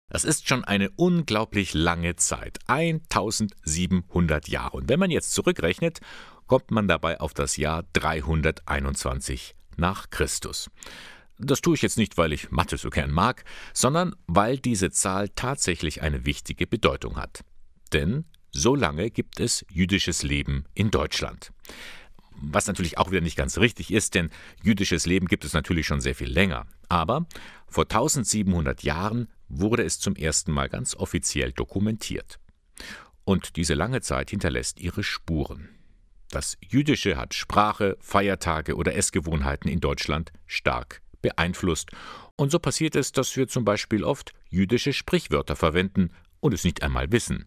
Das 0.08 0.24
ist 0.24 0.48
schon 0.48 0.64
eine 0.64 0.90
unglaublich 0.96 1.72
lange 1.72 2.16
Zeit, 2.16 2.58
1700 2.66 4.48
Jahre. 4.48 4.78
Und 4.78 4.88
wenn 4.88 4.98
man 4.98 5.10
jetzt 5.10 5.32
zurückrechnet, 5.32 6.00
kommt 6.46 6.70
man 6.72 6.88
dabei 6.88 7.20
auf 7.20 7.32
das 7.32 7.56
Jahr 7.56 7.84
321 7.92 9.54
nach 9.76 10.10
Christus. 10.10 10.68
Das 11.42 11.62
tue 11.62 11.74
ich 11.74 11.82
jetzt 11.82 11.96
nicht, 11.96 12.18
weil 12.18 12.32
ich 12.32 12.50
Mathe 12.50 12.76
so 12.76 12.90
gern 12.90 13.10
mag, 13.10 13.44
sondern 13.72 14.14
weil 14.26 14.58
diese 14.58 14.90
Zahl 14.90 15.30
tatsächlich 15.30 16.02
eine 16.02 16.26
wichtige 16.26 16.66
Bedeutung 16.66 17.16
hat. 17.16 17.44
Denn 17.94 18.24
so 18.50 18.74
lange 18.74 19.10
gibt 19.10 19.40
es 19.40 19.64
jüdisches 19.70 20.22
Leben 20.22 20.64
in 20.74 20.90
Deutschland. 20.90 21.52
Was 22.42 22.66
natürlich 22.66 22.98
auch 22.98 23.10
wieder 23.10 23.22
nicht 23.22 23.36
ganz 23.36 23.58
richtig 23.58 23.90
ist, 23.90 24.14
denn 24.14 24.30
jüdisches 24.62 25.06
Leben 25.06 25.26
gibt 25.26 25.44
es 25.44 25.54
natürlich 25.54 25.86
schon 25.86 26.00
sehr 26.00 26.14
viel 26.14 26.30
länger. 26.30 26.66
Aber 26.88 27.26
vor 27.68 27.84
1700 27.84 28.82
Jahren 28.82 29.28
wurde 29.48 29.82
es 29.82 29.98
zum 29.98 30.16
ersten 30.16 30.52
Mal 30.52 30.68
ganz 30.68 30.94
offiziell 30.94 31.52
dokumentiert. 31.52 32.38
Und 33.24 33.56
diese 33.56 33.74
lange 33.74 34.00
Zeit 34.02 34.30
hinterlässt 34.30 34.78
ihre 34.80 35.02
Spuren. 35.02 35.70
Das 36.30 36.56
Jüdische 36.66 37.16
hat 37.16 37.34
Sprache, 37.34 37.96
Feiertage 38.00 38.76
oder 38.76 38.94
Essgewohnheiten 38.94 39.70
in 39.70 39.80
Deutschland 39.80 40.32
stark 40.46 41.02
beeinflusst. 41.22 41.90
Und 42.36 42.50
so 42.50 42.58
passiert 42.58 42.96
es, 42.96 43.12
dass 43.12 43.36
wir 43.36 43.48
zum 43.48 43.64
Beispiel 43.64 44.04
oft 44.04 44.32
jüdische 44.48 44.92
Sprichwörter 44.92 45.56
verwenden 45.56 46.10
und 46.40 46.54
es 46.54 46.64
nicht 46.64 46.82
einmal 46.82 47.12
wissen. 47.12 47.46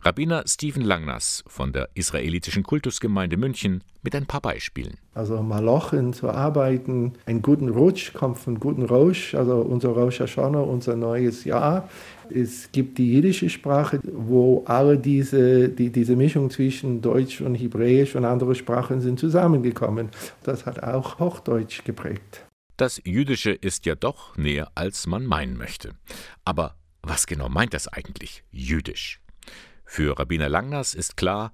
Rabbiner 0.00 0.44
Stephen 0.46 0.82
Langnas 0.82 1.42
von 1.48 1.72
der 1.72 1.88
israelitischen 1.94 2.62
Kultusgemeinde 2.62 3.36
München 3.36 3.82
mit 4.02 4.14
ein 4.14 4.26
paar 4.26 4.40
Beispielen. 4.40 4.94
Also 5.12 5.42
Malochen 5.42 6.12
zu 6.12 6.30
arbeiten, 6.30 7.14
einen 7.26 7.42
guten 7.42 7.68
Rutsch 7.68 8.12
kommt 8.12 8.38
von 8.38 8.60
guten 8.60 8.84
Rosh, 8.84 9.34
also 9.34 9.56
unser 9.56 9.88
Rosh 9.88 10.20
Hashanah, 10.20 10.60
unser 10.60 10.94
neues 10.94 11.44
Jahr. 11.44 11.88
Es 12.30 12.70
gibt 12.70 12.98
die 12.98 13.12
jiddische 13.12 13.50
Sprache, 13.50 13.98
wo 14.04 14.62
alle 14.66 14.98
diese, 14.98 15.68
die, 15.68 15.90
diese 15.90 16.14
Mischung 16.14 16.48
zwischen 16.50 17.02
Deutsch 17.02 17.40
und 17.40 17.56
Hebräisch 17.56 18.14
und 18.14 18.24
anderen 18.24 18.54
Sprachen 18.54 19.00
sind 19.00 19.18
zusammengekommen. 19.18 20.10
Das 20.44 20.64
hat 20.64 20.80
auch 20.80 21.18
Hochdeutsch 21.18 21.82
geprägt. 21.82 22.47
Das 22.78 23.02
Jüdische 23.04 23.50
ist 23.50 23.86
ja 23.86 23.96
doch 23.96 24.36
näher, 24.36 24.70
als 24.76 25.08
man 25.08 25.26
meinen 25.26 25.56
möchte. 25.56 25.94
Aber 26.44 26.76
was 27.02 27.26
genau 27.26 27.48
meint 27.48 27.74
das 27.74 27.88
eigentlich, 27.88 28.44
jüdisch? 28.52 29.20
Für 29.84 30.16
Rabbiner 30.16 30.48
Langnas 30.48 30.94
ist 30.94 31.16
klar, 31.16 31.52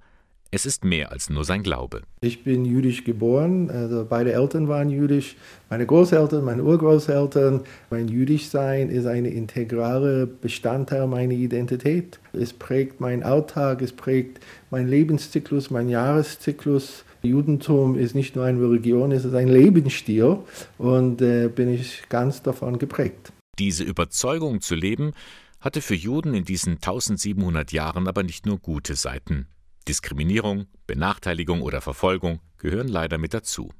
es 0.51 0.67
ist 0.67 0.85
mehr 0.85 1.11
als 1.11 1.31
nur 1.31 1.43
sein 1.43 1.63
Glaube. 1.63 2.03
Ich 2.21 2.43
bin 2.43 2.63
jüdisch 2.63 3.05
geboren, 3.05 3.71
also 3.71 4.05
beide 4.07 4.33
Eltern 4.33 4.67
waren 4.67 4.91
jüdisch, 4.91 5.35
meine 5.71 5.87
Großeltern, 5.87 6.45
meine 6.45 6.63
Urgroßeltern. 6.63 7.61
Mein 7.89 8.07
Jüdischsein 8.07 8.91
ist 8.91 9.07
ein 9.07 9.25
integraler 9.25 10.27
Bestandteil 10.27 11.07
meiner 11.07 11.33
Identität. 11.33 12.19
Es 12.33 12.53
prägt 12.53 13.01
meinen 13.01 13.23
Alltag, 13.23 13.81
es 13.81 13.93
prägt 13.93 14.41
meinen 14.69 14.89
Lebenszyklus, 14.89 15.71
meinen 15.71 15.89
Jahreszyklus. 15.89 17.03
Judentum 17.25 17.97
ist 17.97 18.15
nicht 18.15 18.35
nur 18.35 18.45
eine 18.45 18.61
Religion, 18.61 19.11
es 19.11 19.25
ist 19.25 19.33
ein 19.33 19.47
Lebensstil 19.47 20.37
und 20.77 21.21
äh, 21.21 21.47
bin 21.47 21.73
ich 21.73 22.03
ganz 22.09 22.41
davon 22.41 22.79
geprägt. 22.79 23.31
Diese 23.59 23.83
Überzeugung 23.83 24.61
zu 24.61 24.75
leben, 24.75 25.13
hatte 25.59 25.81
für 25.81 25.95
Juden 25.95 26.35
in 26.35 26.45
diesen 26.45 26.73
1700 26.73 27.71
Jahren 27.71 28.07
aber 28.07 28.21
nicht 28.21 28.45
nur 28.45 28.59
gute 28.59 28.95
Seiten. 28.95 29.47
Diskriminierung, 29.87 30.67
Benachteiligung 30.85 31.61
oder 31.61 31.81
Verfolgung 31.81 32.39
gehören 32.57 32.87
leider 32.87 33.17
mit 33.17 33.33
dazu. 33.33 33.71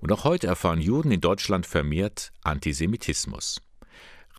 Und 0.00 0.10
auch 0.10 0.24
heute 0.24 0.48
erfahren 0.48 0.80
Juden 0.80 1.12
in 1.12 1.20
Deutschland 1.20 1.66
vermehrt 1.66 2.32
Antisemitismus. 2.42 3.60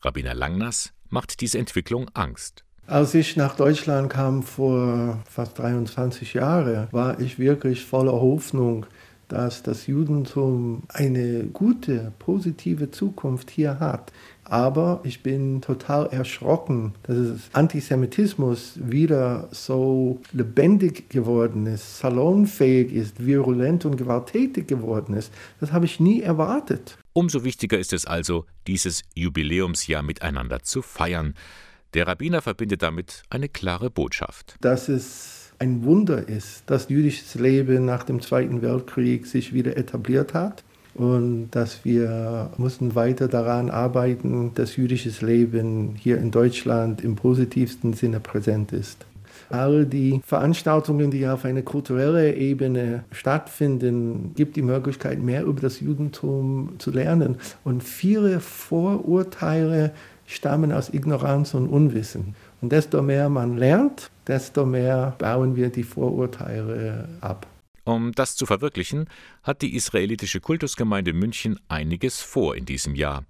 Rabbiner 0.01 0.33
Langnas 0.33 0.93
macht 1.09 1.39
diese 1.39 1.57
Entwicklung 1.57 2.09
Angst. 2.13 2.65
Als 2.85 3.13
ich 3.13 3.37
nach 3.37 3.55
Deutschland 3.55 4.09
kam 4.09 4.43
vor 4.43 5.23
fast 5.29 5.57
23 5.57 6.33
Jahren, 6.33 6.87
war 6.91 7.19
ich 7.19 7.39
wirklich 7.39 7.85
voller 7.85 8.11
Hoffnung, 8.11 8.85
dass 9.29 9.63
das 9.63 9.87
Judentum 9.87 10.83
eine 10.89 11.45
gute, 11.45 12.11
positive 12.19 12.91
Zukunft 12.91 13.49
hier 13.49 13.79
hat. 13.79 14.11
Aber 14.43 14.99
ich 15.03 15.23
bin 15.23 15.61
total 15.61 16.07
erschrocken, 16.07 16.93
dass 17.03 17.49
Antisemitismus 17.53 18.73
wieder 18.75 19.47
so 19.51 20.19
lebendig 20.33 21.09
geworden 21.09 21.65
ist, 21.65 21.99
salonfähig 21.99 22.91
ist, 22.91 23.25
virulent 23.25 23.85
und 23.85 23.95
gewalttätig 23.95 24.67
geworden 24.67 25.15
ist. 25.15 25.31
Das 25.61 25.71
habe 25.71 25.85
ich 25.85 26.01
nie 26.01 26.21
erwartet. 26.21 26.97
Umso 27.13 27.45
wichtiger 27.45 27.79
ist 27.79 27.93
es 27.93 28.05
also, 28.05 28.45
dieses 28.67 29.03
Jubiläumsjahr 29.15 30.03
miteinander 30.03 30.63
zu 30.63 30.81
feiern. 30.81 31.33
Der 31.93 32.07
Rabbiner 32.07 32.41
verbindet 32.41 32.81
damit 32.81 33.21
eine 33.29 33.49
klare 33.49 33.91
Botschaft. 33.91 34.55
Dass 34.61 34.89
es 34.89 35.51
ein 35.59 35.83
Wunder 35.83 36.27
ist, 36.27 36.63
dass 36.65 36.89
jüdisches 36.89 37.35
Leben 37.35 37.85
nach 37.85 38.03
dem 38.03 38.19
Zweiten 38.19 38.63
Weltkrieg 38.63 39.27
sich 39.27 39.53
wieder 39.53 39.77
etabliert 39.77 40.33
hat 40.33 40.63
und 40.95 41.51
dass 41.51 41.85
wir 41.85 42.51
mussten 42.57 42.95
weiter 42.95 43.27
daran 43.27 43.69
arbeiten, 43.69 44.53
dass 44.55 44.75
jüdisches 44.75 45.21
Leben 45.21 45.93
hier 45.95 46.17
in 46.17 46.31
Deutschland 46.31 47.01
im 47.03 47.15
positivsten 47.15 47.93
Sinne 47.93 48.19
präsent 48.19 48.71
ist. 48.71 49.05
All 49.49 49.85
die 49.85 50.19
Veranstaltungen, 50.25 51.11
die 51.11 51.27
auf 51.27 51.45
einer 51.45 51.61
kulturellen 51.61 52.35
Ebene 52.35 53.03
stattfinden, 53.11 54.33
gibt 54.35 54.55
die 54.55 54.61
Möglichkeit, 54.61 55.21
mehr 55.21 55.43
über 55.43 55.61
das 55.61 55.79
Judentum 55.79 56.73
zu 56.79 56.91
lernen. 56.91 57.37
Und 57.63 57.83
viele 57.83 58.39
Vorurteile 58.39 59.91
stammen 60.25 60.71
aus 60.71 60.93
Ignoranz 60.93 61.53
und 61.53 61.67
Unwissen. 61.67 62.35
Und 62.61 62.71
desto 62.71 63.01
mehr 63.01 63.29
man 63.29 63.57
lernt, 63.57 64.09
desto 64.27 64.65
mehr 64.65 65.15
bauen 65.17 65.55
wir 65.55 65.69
die 65.69 65.83
Vorurteile 65.83 67.09
ab. 67.21 67.47
Um 67.85 68.13
das 68.13 68.35
zu 68.35 68.45
verwirklichen, 68.45 69.09
hat 69.43 69.61
die 69.61 69.75
israelitische 69.75 70.39
Kultusgemeinde 70.39 71.11
München 71.11 71.59
einiges 71.67 72.21
vor 72.21 72.55
in 72.55 72.65
diesem 72.65 72.95
Jahr. 72.95 73.25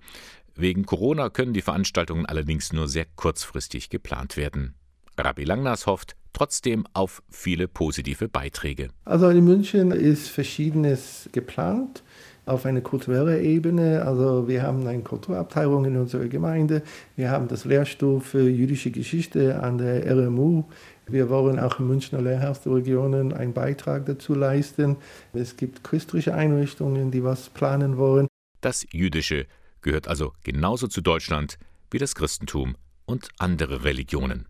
Wegen 0.56 0.86
Corona 0.86 1.30
können 1.30 1.54
die 1.54 1.64
Veranstaltungen 1.64 2.28
allerdings 2.28 2.72
nur 2.72 2.88
sehr 2.88 3.06
kurzfristig 3.16 3.90
geplant 3.90 4.38
werden. 4.38 4.76
Rabbi 5.18 5.44
Langnas 5.44 5.88
hofft 5.88 6.16
trotzdem 6.34 6.86
auf 6.94 7.24
viele 7.30 7.68
positive 7.68 8.28
Beiträge. 8.28 8.90
Also 9.06 9.30
in 9.30 9.44
München 9.44 9.92
ist 9.92 10.30
Verschiedenes 10.30 11.30
geplant. 11.32 12.04
Auf 12.46 12.66
eine 12.66 12.82
kulturelle 12.82 13.42
Ebene. 13.42 14.04
Also 14.06 14.48
wir 14.48 14.64
haben 14.64 14.86
eine 14.86 15.02
Kulturabteilung 15.02 15.86
in 15.86 15.98
unserer 15.98 16.28
Gemeinde. 16.28 16.82
Wir 17.16 17.30
haben 17.30 17.48
das 17.48 17.66
Lehrstuhl 17.66 18.20
für 18.22 18.50
jüdische 18.50 18.92
Geschichte 18.92 19.62
an 19.62 19.78
der 19.78 20.10
RMU. 20.10 20.64
Wir 21.08 21.30
wollen 21.30 21.60
auch 21.60 21.80
im 21.80 21.88
Münchner 21.88 22.22
Lehrhaus 22.22 22.66
einen 22.66 23.54
Beitrag 23.54 24.06
dazu 24.06 24.34
leisten. 24.34 24.98
Es 25.34 25.58
gibt 25.58 25.84
christliche 25.84 26.34
Einrichtungen, 26.34 27.12
die 27.12 27.24
was 27.24 27.50
planen 27.50 27.98
wollen. 27.98 28.28
Das 28.62 28.86
Jüdische 28.92 29.46
gehört 29.82 30.08
also 30.08 30.34
genauso 30.44 30.88
zu 30.88 31.02
Deutschland 31.02 31.58
wie 31.92 31.98
das 31.98 32.16
Christentum 32.16 32.76
und 33.06 33.30
andere 33.38 33.84
Religionen. 33.84 34.48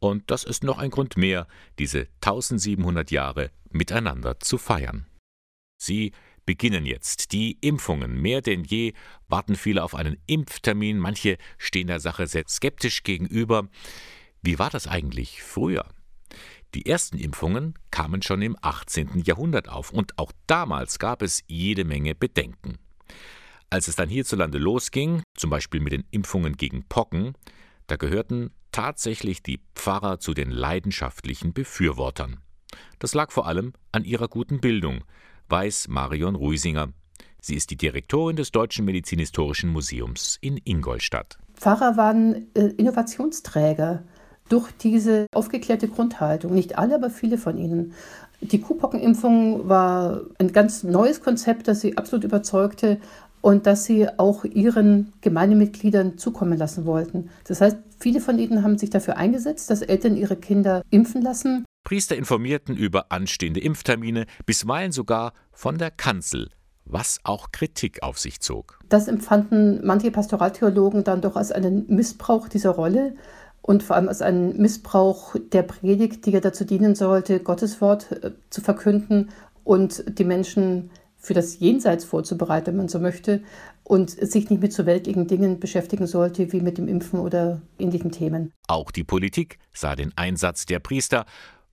Und 0.00 0.30
das 0.30 0.44
ist 0.44 0.64
noch 0.64 0.78
ein 0.78 0.90
Grund 0.90 1.18
mehr, 1.18 1.46
diese 1.78 2.06
1700 2.22 3.10
Jahre 3.10 3.50
miteinander 3.70 4.40
zu 4.40 4.56
feiern. 4.56 5.06
Sie 5.76 6.12
beginnen 6.50 6.84
jetzt. 6.84 7.30
Die 7.30 7.58
Impfungen. 7.60 8.20
Mehr 8.20 8.42
denn 8.42 8.64
je 8.64 8.94
warten 9.28 9.54
viele 9.54 9.84
auf 9.84 9.94
einen 9.94 10.16
Impftermin. 10.26 10.98
Manche 10.98 11.38
stehen 11.58 11.86
der 11.86 12.00
Sache 12.00 12.26
sehr 12.26 12.42
skeptisch 12.48 13.04
gegenüber. 13.04 13.68
Wie 14.42 14.58
war 14.58 14.68
das 14.68 14.88
eigentlich 14.88 15.44
früher? 15.44 15.86
Die 16.74 16.86
ersten 16.86 17.18
Impfungen 17.18 17.74
kamen 17.92 18.20
schon 18.22 18.42
im 18.42 18.56
18. 18.62 19.22
Jahrhundert 19.24 19.68
auf 19.68 19.92
und 19.92 20.18
auch 20.18 20.32
damals 20.48 20.98
gab 20.98 21.22
es 21.22 21.44
jede 21.46 21.84
Menge 21.84 22.16
Bedenken. 22.16 22.80
Als 23.70 23.86
es 23.86 23.94
dann 23.94 24.08
hierzulande 24.08 24.58
losging, 24.58 25.22
zum 25.36 25.50
Beispiel 25.50 25.78
mit 25.78 25.92
den 25.92 26.04
Impfungen 26.10 26.56
gegen 26.56 26.82
Pocken, 26.88 27.34
da 27.86 27.94
gehörten 27.94 28.50
tatsächlich 28.72 29.44
die 29.44 29.60
Pfarrer 29.76 30.18
zu 30.18 30.34
den 30.34 30.50
leidenschaftlichen 30.50 31.52
Befürwortern. 31.52 32.40
Das 32.98 33.14
lag 33.14 33.30
vor 33.30 33.46
allem 33.46 33.72
an 33.92 34.04
ihrer 34.04 34.26
guten 34.26 34.60
Bildung, 34.60 35.04
weiß 35.50 35.88
Marion 35.88 36.36
Ruisinger. 36.36 36.88
Sie 37.40 37.54
ist 37.54 37.70
die 37.70 37.76
Direktorin 37.76 38.36
des 38.36 38.52
Deutschen 38.52 38.84
Medizinhistorischen 38.84 39.70
Museums 39.70 40.38
in 40.40 40.60
Ingolstadt. 40.64 41.38
Pfarrer 41.54 41.96
waren 41.96 42.46
äh, 42.54 42.66
Innovationsträger 42.76 44.02
durch 44.48 44.70
diese 44.72 45.26
aufgeklärte 45.32 45.88
Grundhaltung. 45.88 46.54
Nicht 46.54 46.78
alle, 46.78 46.94
aber 46.94 47.10
viele 47.10 47.38
von 47.38 47.56
ihnen. 47.56 47.94
Die 48.40 48.60
Kuhpockenimpfung 48.60 49.68
war 49.68 50.22
ein 50.38 50.52
ganz 50.52 50.82
neues 50.82 51.22
Konzept, 51.22 51.68
das 51.68 51.80
sie 51.80 51.96
absolut 51.96 52.24
überzeugte 52.24 52.98
und 53.40 53.66
das 53.66 53.84
sie 53.84 54.08
auch 54.18 54.44
ihren 54.44 55.12
Gemeindemitgliedern 55.20 56.18
zukommen 56.18 56.58
lassen 56.58 56.84
wollten. 56.84 57.30
Das 57.44 57.60
heißt, 57.60 57.78
viele 57.98 58.20
von 58.20 58.38
ihnen 58.38 58.62
haben 58.62 58.78
sich 58.78 58.90
dafür 58.90 59.16
eingesetzt, 59.16 59.70
dass 59.70 59.82
Eltern 59.82 60.16
ihre 60.16 60.36
Kinder 60.36 60.82
impfen 60.90 61.22
lassen. 61.22 61.64
Priester 61.84 62.16
informierten 62.16 62.76
über 62.76 63.10
anstehende 63.10 63.60
Impftermine, 63.60 64.26
bisweilen 64.46 64.92
sogar 64.92 65.32
von 65.52 65.78
der 65.78 65.90
Kanzel, 65.90 66.50
was 66.84 67.20
auch 67.24 67.52
Kritik 67.52 68.02
auf 68.02 68.18
sich 68.18 68.40
zog. 68.40 68.78
Das 68.88 69.08
empfanden 69.08 69.84
manche 69.84 70.10
Pastoraltheologen 70.10 71.04
dann 71.04 71.20
doch 71.20 71.36
als 71.36 71.52
einen 71.52 71.86
Missbrauch 71.88 72.48
dieser 72.48 72.70
Rolle 72.70 73.14
und 73.62 73.82
vor 73.82 73.96
allem 73.96 74.08
als 74.08 74.22
einen 74.22 74.60
Missbrauch 74.60 75.36
der 75.52 75.62
Predigt, 75.62 76.26
die 76.26 76.30
ja 76.30 76.40
dazu 76.40 76.64
dienen 76.64 76.94
sollte, 76.94 77.40
Gottes 77.40 77.80
Wort 77.80 78.12
äh, 78.12 78.32
zu 78.50 78.60
verkünden 78.60 79.30
und 79.64 80.18
die 80.18 80.24
Menschen 80.24 80.90
für 81.16 81.34
das 81.34 81.58
Jenseits 81.58 82.04
vorzubereiten, 82.04 82.68
wenn 82.68 82.76
man 82.76 82.88
so 82.88 82.98
möchte, 82.98 83.42
und 83.84 84.10
sich 84.10 84.48
nicht 84.48 84.62
mit 84.62 84.72
so 84.72 84.86
weltlichen 84.86 85.26
Dingen 85.26 85.60
beschäftigen 85.60 86.06
sollte 86.06 86.52
wie 86.52 86.60
mit 86.60 86.78
dem 86.78 86.88
Impfen 86.88 87.20
oder 87.20 87.60
ähnlichen 87.78 88.10
Themen. 88.10 88.52
Auch 88.68 88.90
die 88.90 89.04
Politik 89.04 89.58
sah 89.74 89.96
den 89.96 90.12
Einsatz 90.16 90.64
der 90.64 90.78
Priester 90.78 91.26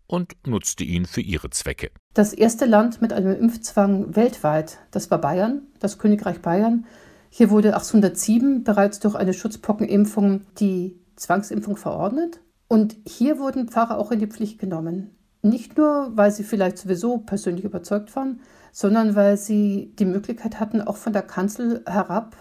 und 0.08 0.36
nutzte 0.46 0.84
ihn 0.84 1.06
für 1.06 1.22
ihre 1.22 1.50
Zwecke. 1.50 1.92
Das 2.14 2.34
erste 2.34 2.66
Land 2.66 3.02
mit 3.02 3.14
einem 3.14 3.38
Impfzwang 3.38 4.16
weltweit, 4.16 4.80
das 4.92 5.12
war 5.12 5.20
Bayern, 5.20 5.64
das 5.80 6.00
Königreich 6.00 6.42
Bayern. 6.42 6.86
Hier 7.30 7.50
wurde 7.50 7.74
1807 7.74 8.64
bereits 8.64 9.00
durch 9.00 9.16
eine 9.16 9.34
Schutzpockenimpfung 9.34 10.42
die 10.60 11.00
Zwangsimpfung 11.16 11.78
verordnet. 11.78 12.40
Und 12.68 12.96
hier 13.08 13.40
wurden 13.40 13.70
Pfarrer 13.70 13.98
auch 13.98 14.12
in 14.12 14.20
die 14.20 14.28
Pflicht 14.28 14.60
genommen. 14.60 15.12
Nicht 15.42 15.78
nur, 15.78 16.12
weil 16.16 16.32
sie 16.32 16.44
vielleicht 16.44 16.78
sowieso 16.78 17.20
persönlich 17.20 17.64
überzeugt 17.64 18.16
waren, 18.16 18.42
sondern 18.72 19.16
weil 19.16 19.38
sie 19.38 19.94
die 19.98 20.06
Möglichkeit 20.06 20.60
hatten, 20.60 20.82
auch 20.82 20.98
von 20.98 21.14
der 21.14 21.22
Kanzel 21.22 21.84
herab 21.86 22.36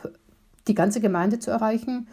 die 0.66 0.74
ganze 0.74 1.00
Gemeinde 1.00 1.38
zu 1.38 1.50
erreichen 1.50 2.08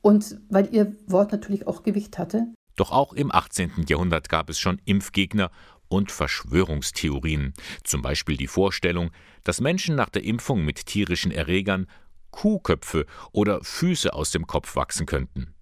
und 0.00 0.40
weil 0.48 0.68
ihr 0.72 0.94
Wort 1.06 1.32
natürlich 1.32 1.66
auch 1.66 1.82
Gewicht 1.82 2.18
hatte. 2.18 2.46
Doch 2.78 2.92
auch 2.92 3.12
im 3.12 3.32
18. 3.32 3.86
Jahrhundert 3.88 4.28
gab 4.28 4.48
es 4.48 4.60
schon 4.60 4.80
Impfgegner 4.84 5.50
und 5.88 6.12
Verschwörungstheorien, 6.12 7.52
zum 7.82 8.02
Beispiel 8.02 8.36
die 8.36 8.46
Vorstellung, 8.46 9.10
dass 9.42 9.60
Menschen 9.60 9.96
nach 9.96 10.10
der 10.10 10.22
Impfung 10.22 10.64
mit 10.64 10.86
tierischen 10.86 11.32
Erregern 11.32 11.88
Kuhköpfe 12.30 13.06
oder 13.32 13.64
Füße 13.64 14.12
aus 14.12 14.30
dem 14.30 14.46
Kopf 14.46 14.76
wachsen 14.76 15.06
könnten. 15.06 15.54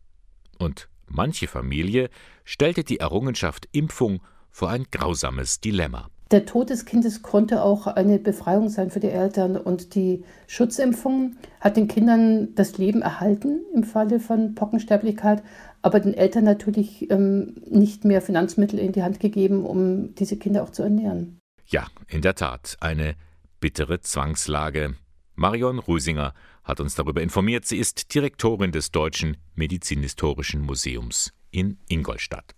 Und 0.59 0.91
manche 1.07 1.49
Familie 1.49 2.11
stellte 2.45 2.85
die 2.85 3.01
Errungenschaft 3.01 3.67
Impfung 3.73 4.23
vor 4.51 4.69
ein 4.69 4.85
grausames 4.91 5.61
Dilemma. 5.61 6.11
Der 6.33 6.45
Tod 6.45 6.71
des 6.71 6.87
Kindes 6.87 7.23
konnte 7.23 7.63
auch 7.63 7.87
eine 7.87 8.19
Befreiung 8.19 8.69
sein 8.69 8.91
für 8.91 8.99
die 8.99 9.11
Eltern 9.11 9.57
und 9.57 9.95
die 9.95 10.25
Schutzimpfung 10.49 11.37
hat 11.61 11.77
den 11.77 11.87
Kindern 11.87 12.53
das 12.57 12.79
Leben 12.79 13.01
erhalten 13.01 13.61
im 13.73 13.85
Falle 13.85 14.19
von 14.19 14.57
Pockensterblichkeit, 14.57 15.45
aber 15.83 16.01
den 16.01 16.15
Eltern 16.15 16.43
natürlich 16.43 17.09
ähm, 17.13 17.55
nicht 17.71 18.05
mehr 18.05 18.21
Finanzmittel 18.23 18.81
in 18.81 18.91
die 18.91 19.05
Hand 19.05 19.21
gegeben, 19.21 19.65
um 19.65 20.17
diese 20.17 20.37
Kinder 20.37 20.65
auch 20.65 20.71
zu 20.71 20.83
ernähren. 20.83 21.39
Ja, 21.67 21.87
in 22.09 22.23
der 22.23 22.35
Tat, 22.35 22.77
eine 22.81 23.15
bittere 23.61 24.01
Zwangslage. 24.01 24.97
Marion 25.37 25.79
Rusinger 25.79 26.35
hat 26.65 26.81
uns 26.81 26.97
darüber 26.97 27.23
informiert. 27.23 27.67
Sie 27.67 27.79
ist 27.79 28.13
Direktorin 28.15 28.73
des 28.73 28.91
Deutschen 28.91 29.37
Medizinhistorischen 29.55 30.61
Museums 30.61 31.33
in 31.53 31.79
Ingolstadt. 31.89 32.57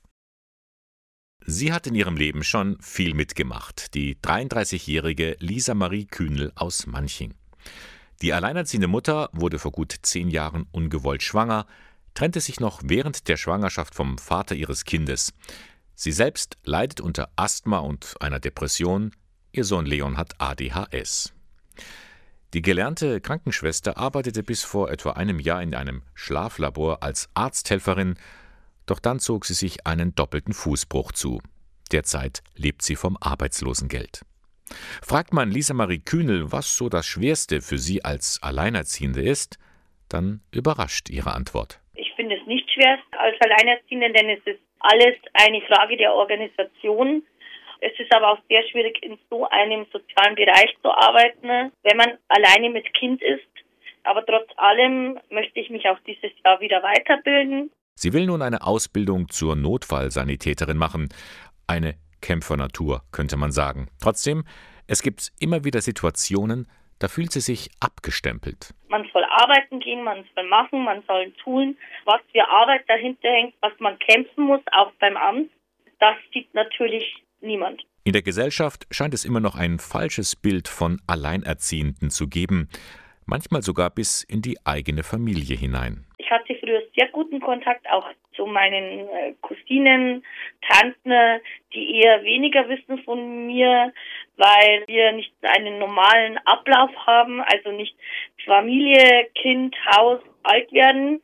Sie 1.50 1.72
hat 1.72 1.86
in 1.86 1.94
ihrem 1.94 2.18
Leben 2.18 2.44
schon 2.44 2.76
viel 2.82 3.14
mitgemacht, 3.14 3.94
die 3.94 4.16
33-jährige 4.16 5.34
Lisa 5.38 5.72
Marie 5.72 6.04
Kühnel 6.04 6.52
aus 6.56 6.86
Manching. 6.86 7.32
Die 8.20 8.34
alleinerziehende 8.34 8.86
Mutter 8.86 9.30
wurde 9.32 9.58
vor 9.58 9.72
gut 9.72 9.94
zehn 10.02 10.28
Jahren 10.28 10.66
ungewollt 10.72 11.22
schwanger, 11.22 11.66
trennte 12.12 12.42
sich 12.42 12.60
noch 12.60 12.82
während 12.84 13.28
der 13.28 13.38
Schwangerschaft 13.38 13.94
vom 13.94 14.18
Vater 14.18 14.56
ihres 14.56 14.84
Kindes. 14.84 15.32
Sie 15.94 16.12
selbst 16.12 16.58
leidet 16.64 17.00
unter 17.00 17.30
Asthma 17.36 17.78
und 17.78 18.16
einer 18.20 18.40
Depression, 18.40 19.12
ihr 19.50 19.64
Sohn 19.64 19.86
Leon 19.86 20.18
hat 20.18 20.38
ADHS. 20.38 21.32
Die 22.52 22.60
gelernte 22.60 23.22
Krankenschwester 23.22 23.96
arbeitete 23.96 24.42
bis 24.42 24.64
vor 24.64 24.90
etwa 24.90 25.12
einem 25.12 25.40
Jahr 25.40 25.62
in 25.62 25.74
einem 25.74 26.02
Schlaflabor 26.12 27.02
als 27.02 27.30
Arzthelferin 27.32 28.16
doch 28.90 28.98
dann 28.98 29.20
zog 29.20 29.44
sie 29.44 29.54
sich 29.54 29.86
einen 29.86 30.14
doppelten 30.14 30.52
Fußbruch 30.52 31.12
zu. 31.12 31.40
Derzeit 31.92 32.42
lebt 32.56 32.82
sie 32.82 32.96
vom 32.96 33.16
Arbeitslosengeld. 33.20 34.22
Fragt 35.02 35.32
man 35.32 35.50
Lisa 35.50 35.74
Marie 35.74 36.00
Kühnel, 36.00 36.52
was 36.52 36.76
so 36.76 36.88
das 36.88 37.06
Schwerste 37.06 37.60
für 37.60 37.78
sie 37.78 38.04
als 38.04 38.40
Alleinerziehende 38.42 39.22
ist, 39.22 39.58
dann 40.08 40.40
überrascht 40.52 41.08
ihre 41.10 41.32
Antwort. 41.32 41.80
Ich 41.94 42.12
finde 42.16 42.36
es 42.36 42.46
nicht 42.46 42.70
schwer 42.70 42.98
als 43.18 43.36
Alleinerziehende, 43.40 44.12
denn 44.12 44.30
es 44.30 44.40
ist 44.44 44.60
alles 44.80 45.16
eine 45.34 45.60
Frage 45.62 45.96
der 45.96 46.14
Organisation. 46.14 47.22
Es 47.80 47.98
ist 47.98 48.12
aber 48.14 48.32
auch 48.32 48.38
sehr 48.48 48.62
schwierig, 48.68 49.02
in 49.02 49.18
so 49.30 49.48
einem 49.48 49.86
sozialen 49.92 50.34
Bereich 50.34 50.74
zu 50.82 50.90
arbeiten, 50.90 51.72
wenn 51.82 51.96
man 51.96 52.18
alleine 52.28 52.70
mit 52.70 52.92
Kind 52.94 53.22
ist. 53.22 53.46
Aber 54.04 54.24
trotz 54.24 54.48
allem 54.56 55.18
möchte 55.30 55.60
ich 55.60 55.70
mich 55.70 55.86
auch 55.88 55.98
dieses 56.06 56.32
Jahr 56.44 56.60
wieder 56.60 56.82
weiterbilden. 56.82 57.70
Sie 58.00 58.12
will 58.12 58.26
nun 58.26 58.42
eine 58.42 58.62
Ausbildung 58.62 59.28
zur 59.28 59.56
Notfallsanitäterin 59.56 60.76
machen. 60.76 61.08
Eine 61.66 61.96
Kämpfernatur, 62.20 63.02
könnte 63.10 63.36
man 63.36 63.50
sagen. 63.50 63.88
Trotzdem, 64.00 64.44
es 64.86 65.02
gibt 65.02 65.32
immer 65.40 65.64
wieder 65.64 65.80
Situationen, 65.80 66.68
da 67.00 67.08
fühlt 67.08 67.32
sie 67.32 67.40
sich 67.40 67.70
abgestempelt. 67.80 68.72
Man 68.88 69.04
soll 69.12 69.24
arbeiten 69.24 69.80
gehen, 69.80 70.04
man 70.04 70.24
soll 70.36 70.48
machen, 70.48 70.84
man 70.84 71.02
soll 71.08 71.32
tun, 71.42 71.76
was 72.04 72.20
für 72.30 72.48
Arbeit 72.48 72.84
dahinter 72.86 73.30
hängt, 73.30 73.54
was 73.62 73.72
man 73.80 73.98
kämpfen 73.98 74.44
muss, 74.44 74.60
auch 74.70 74.92
beim 75.00 75.16
Amt. 75.16 75.50
Das 75.98 76.14
sieht 76.32 76.54
natürlich 76.54 77.04
niemand. 77.40 77.82
In 78.04 78.12
der 78.12 78.22
Gesellschaft 78.22 78.86
scheint 78.92 79.12
es 79.12 79.24
immer 79.24 79.40
noch 79.40 79.56
ein 79.56 79.80
falsches 79.80 80.36
Bild 80.36 80.68
von 80.68 81.00
Alleinerziehenden 81.08 82.10
zu 82.10 82.28
geben, 82.28 82.68
manchmal 83.26 83.62
sogar 83.62 83.90
bis 83.90 84.22
in 84.22 84.40
die 84.40 84.64
eigene 84.64 85.02
Familie 85.02 85.56
hinein. 85.56 86.07
Ich 86.28 86.32
hatte 86.34 86.54
früher 86.60 86.82
sehr 86.94 87.08
guten 87.08 87.40
Kontakt 87.40 87.88
auch 87.90 88.06
zu 88.36 88.44
meinen 88.44 89.08
äh, 89.08 89.34
Cousinen, 89.40 90.22
Tanten, 90.60 91.40
die 91.72 92.00
eher 92.00 92.22
weniger 92.22 92.68
wissen 92.68 93.02
von 93.04 93.46
mir, 93.46 93.94
weil 94.36 94.84
wir 94.86 95.12
nicht 95.12 95.32
einen 95.40 95.78
normalen 95.78 96.36
Ablauf 96.44 96.90
haben, 97.06 97.40
also 97.40 97.72
nicht 97.72 97.96
Familie, 98.44 99.28
Kind, 99.40 99.74
Haus, 99.96 100.20
alt 100.42 100.70
werden, 100.70 101.22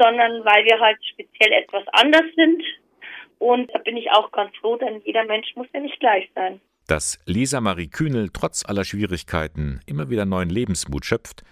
sondern 0.00 0.42
weil 0.46 0.64
wir 0.64 0.80
halt 0.80 1.04
speziell 1.04 1.52
etwas 1.52 1.86
anders 1.88 2.24
sind. 2.34 2.62
Und 3.38 3.70
da 3.74 3.78
bin 3.80 3.98
ich 3.98 4.10
auch 4.10 4.32
ganz 4.32 4.56
froh, 4.56 4.76
denn 4.76 5.02
jeder 5.04 5.24
Mensch 5.24 5.54
muss 5.54 5.66
ja 5.74 5.80
nicht 5.80 6.00
gleich 6.00 6.30
sein. 6.34 6.62
Dass 6.86 7.20
Lisa 7.26 7.60
Marie 7.60 7.88
Kühnel 7.88 8.30
trotz 8.32 8.64
aller 8.64 8.84
Schwierigkeiten 8.84 9.80
immer 9.86 10.08
wieder 10.08 10.24
neuen 10.24 10.48
Lebensmut 10.48 11.04
schöpft, 11.04 11.44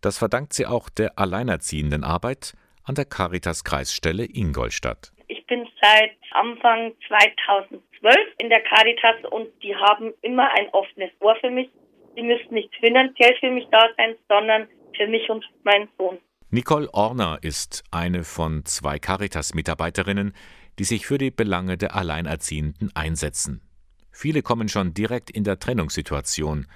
das 0.00 0.18
verdankt 0.18 0.52
sie 0.52 0.66
auch 0.66 0.88
der 0.88 1.18
alleinerziehenden 1.18 2.04
Arbeit 2.04 2.54
an 2.84 2.94
der 2.94 3.04
Caritas 3.04 3.64
Kreisstelle 3.64 4.24
Ingolstadt. 4.24 5.12
Ich 5.28 5.44
bin 5.46 5.66
seit 5.80 6.12
Anfang 6.32 6.92
2012 7.08 8.16
in 8.38 8.48
der 8.48 8.62
Caritas 8.62 9.30
und 9.30 9.48
die 9.62 9.74
haben 9.74 10.12
immer 10.22 10.50
ein 10.52 10.68
offenes 10.70 11.10
Ohr 11.20 11.36
für 11.40 11.50
mich. 11.50 11.68
Die 12.16 12.22
müssen 12.22 12.54
nicht 12.54 12.74
finanziell 12.76 13.34
für 13.40 13.50
mich 13.50 13.66
da 13.70 13.88
sein, 13.96 14.14
sondern 14.28 14.68
für 14.96 15.06
mich 15.06 15.28
und 15.28 15.44
meinen 15.64 15.88
Sohn. 15.98 16.18
Nicole 16.50 16.88
Orner 16.94 17.38
ist 17.42 17.82
eine 17.90 18.22
von 18.22 18.64
zwei 18.64 18.98
Caritas-Mitarbeiterinnen, 18.98 20.32
die 20.78 20.84
sich 20.84 21.06
für 21.06 21.18
die 21.18 21.30
Belange 21.30 21.76
der 21.76 21.96
Alleinerziehenden 21.96 22.94
einsetzen. 22.94 23.62
Viele 24.12 24.42
kommen 24.42 24.68
schon 24.68 24.94
direkt 24.94 25.30
in 25.30 25.44
der 25.44 25.58
Trennungssituation 25.58 26.66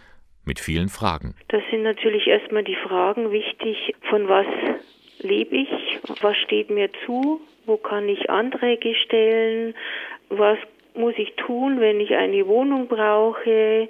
mit 0.51 0.59
vielen 0.59 0.89
Fragen. 0.89 1.35
Das 1.47 1.63
sind 1.71 1.85
natürlich 1.85 2.27
erstmal 2.27 2.65
die 2.65 2.75
Fragen 2.75 3.31
wichtig, 3.31 3.95
von 4.09 4.29
was 4.29 4.47
lebe 5.21 5.55
ich, 5.57 5.71
was 6.23 6.37
steht 6.39 6.71
mir 6.71 6.91
zu, 7.07 7.41
wo 7.67 7.77
kann 7.77 8.09
ich 8.09 8.29
Anträge 8.31 8.97
stellen, 8.97 9.75
was 10.29 10.59
muss 10.95 11.15
ich 11.19 11.33
tun, 11.37 11.79
wenn 11.79 12.01
ich 12.01 12.17
eine 12.17 12.49
Wohnung 12.49 12.89
brauche, 12.89 13.89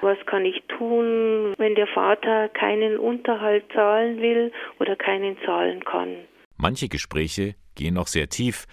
was 0.00 0.18
kann 0.26 0.44
ich 0.44 0.60
tun, 0.76 1.54
wenn 1.56 1.76
der 1.76 1.86
Vater 1.86 2.48
keinen 2.48 2.98
Unterhalt 2.98 3.64
zahlen 3.72 4.20
will 4.20 4.50
oder 4.80 4.96
keinen 4.96 5.36
zahlen 5.46 5.84
kann. 5.84 6.16
Manche 6.56 6.88
Gespräche 6.88 7.54
gehen 7.76 7.94
noch 7.94 8.08
sehr 8.08 8.28
tief, 8.28 8.66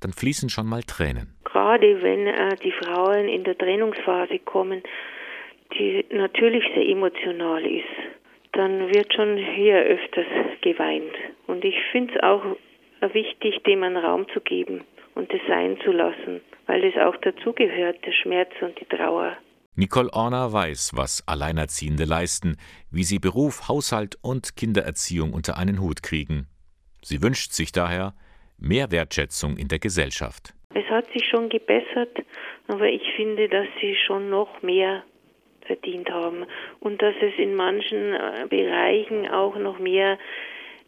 dann 0.00 0.12
fließen 0.12 0.48
schon 0.48 0.68
mal 0.68 0.84
Tränen. 0.84 1.34
Gerade 1.42 2.02
wenn 2.02 2.28
äh, 2.28 2.54
die 2.62 2.70
Frauen 2.70 3.26
in 3.28 3.42
der 3.42 3.58
Trennungsphase 3.58 4.38
kommen, 4.38 4.84
die 5.74 6.04
natürlich 6.10 6.64
sehr 6.74 6.86
emotional 6.88 7.64
ist, 7.64 7.84
dann 8.52 8.88
wird 8.88 9.12
schon 9.14 9.36
hier 9.36 9.76
öfters 9.76 10.26
geweint. 10.62 11.14
Und 11.46 11.64
ich 11.64 11.76
finde 11.92 12.14
es 12.14 12.22
auch 12.22 12.44
wichtig, 13.12 13.62
dem 13.64 13.82
einen 13.82 13.96
Raum 13.96 14.26
zu 14.32 14.40
geben 14.40 14.84
und 15.14 15.32
es 15.32 15.40
sein 15.46 15.78
zu 15.84 15.92
lassen, 15.92 16.40
weil 16.66 16.84
es 16.84 16.96
auch 16.96 17.16
dazugehört, 17.16 18.04
der 18.04 18.12
Schmerz 18.12 18.50
und 18.60 18.78
die 18.80 18.84
Trauer. 18.86 19.36
Nicole 19.76 20.12
Orner 20.12 20.52
weiß, 20.52 20.92
was 20.96 21.22
Alleinerziehende 21.28 22.04
leisten, 22.04 22.56
wie 22.90 23.04
sie 23.04 23.20
Beruf, 23.20 23.68
Haushalt 23.68 24.16
und 24.22 24.56
Kindererziehung 24.56 25.32
unter 25.32 25.56
einen 25.56 25.80
Hut 25.80 26.02
kriegen. 26.02 26.48
Sie 27.02 27.22
wünscht 27.22 27.52
sich 27.52 27.70
daher 27.70 28.14
mehr 28.58 28.90
Wertschätzung 28.90 29.56
in 29.56 29.68
der 29.68 29.78
Gesellschaft. 29.78 30.52
Es 30.74 30.84
hat 30.90 31.06
sich 31.12 31.28
schon 31.28 31.48
gebessert, 31.48 32.18
aber 32.66 32.86
ich 32.86 33.02
finde, 33.14 33.48
dass 33.48 33.68
sie 33.80 33.94
schon 34.04 34.30
noch 34.30 34.62
mehr 34.62 35.04
verdient 35.68 36.10
haben 36.10 36.46
und 36.80 37.00
dass 37.00 37.14
es 37.22 37.38
in 37.38 37.54
manchen 37.54 38.14
äh, 38.14 38.46
Bereichen 38.48 39.28
auch 39.28 39.56
noch 39.56 39.78
mehr 39.78 40.18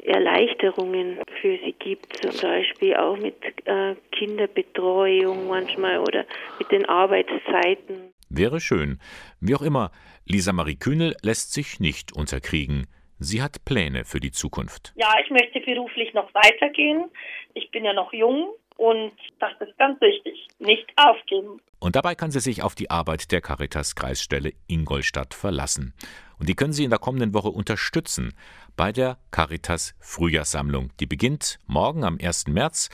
Erleichterungen 0.03 1.19
für 1.41 1.59
sie 1.59 1.75
gibt, 1.79 2.17
zum 2.17 2.33
Beispiel 2.41 2.97
auch 2.97 3.17
mit 3.17 3.37
äh, 3.67 3.95
Kinderbetreuung 4.13 5.47
manchmal 5.47 5.99
oder 5.99 6.25
mit 6.59 6.71
den 6.73 6.87
Arbeitszeiten. 6.87 8.13
Wäre 8.29 8.61
schön. 8.61 8.99
Wie 9.41 9.55
auch 9.55 9.63
immer, 9.63 9.91
Lisa 10.27 10.53
Marie 10.53 10.77
Kühnel 10.77 11.15
lässt 11.23 11.53
sich 11.53 11.81
nicht 11.81 12.17
unterkriegen. 12.17 12.87
Sie 13.19 13.43
hat 13.43 13.65
Pläne 13.67 14.05
für 14.05 14.21
die 14.21 14.31
Zukunft. 14.31 14.95
Ja, 14.97 15.13
ich 15.23 15.31
möchte 15.31 15.61
beruflich 15.61 16.15
noch 16.15 16.33
weitergehen. 16.33 17.11
Ich 17.55 17.71
bin 17.71 17.85
ja 17.85 17.93
noch 17.93 18.13
jung 18.15 18.49
und 18.81 19.13
das 19.41 19.53
ist 19.61 19.77
ganz 19.77 20.01
wichtig. 20.01 20.49
Nicht 20.59 20.91
aufgeben. 20.97 21.61
Und 21.81 21.97
dabei 21.97 22.15
kann 22.15 22.31
sie 22.31 22.41
sich 22.41 22.63
auf 22.63 22.75
die 22.75 22.91
Arbeit 22.91 23.31
der 23.31 23.43
Caritas 23.43 23.95
Kreisstelle 23.95 24.55
Ingolstadt 24.69 25.35
verlassen. 25.35 25.93
Und 26.39 26.49
die 26.49 26.55
können 26.55 26.73
Sie 26.73 26.85
in 26.85 26.91
der 26.91 26.99
kommenden 26.99 27.35
Woche 27.35 27.51
unterstützen 27.51 28.33
bei 28.77 28.91
der 28.91 29.19
Caritas 29.33 29.95
Frühjahrssammlung. 30.01 30.93
Die 30.99 31.05
beginnt 31.05 31.59
morgen 31.67 32.05
am 32.05 32.17
1. 32.19 32.47
März. 32.47 32.89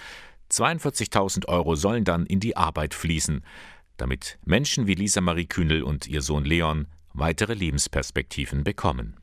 42.000 0.51 1.46
Euro 1.46 1.77
sollen 1.77 2.03
dann 2.03 2.27
in 2.27 2.40
die 2.40 2.57
Arbeit 2.57 2.92
fließen, 2.92 3.44
damit 3.96 4.38
Menschen 4.44 4.88
wie 4.88 4.94
Lisa 4.94 5.20
Marie 5.20 5.46
Kühnel 5.46 5.85
und 5.85 6.09
ihr 6.09 6.20
Sohn 6.20 6.44
Leon 6.44 6.88
weitere 7.12 7.55
Lebensperspektiven 7.55 8.64
bekommen. 8.64 9.16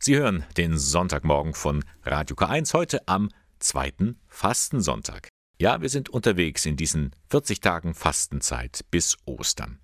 Sie 0.00 0.16
hören 0.16 0.44
den 0.56 0.78
Sonntagmorgen 0.78 1.54
von 1.54 1.84
Radio 2.04 2.36
K1 2.36 2.72
heute 2.72 3.06
am 3.08 3.30
zweiten 3.58 4.20
Fastensonntag. 4.28 5.28
Ja, 5.58 5.80
wir 5.80 5.88
sind 5.88 6.08
unterwegs 6.08 6.66
in 6.66 6.76
diesen 6.76 7.16
40 7.30 7.60
Tagen 7.60 7.94
Fastenzeit 7.94 8.84
bis 8.92 9.16
Ostern. 9.24 9.80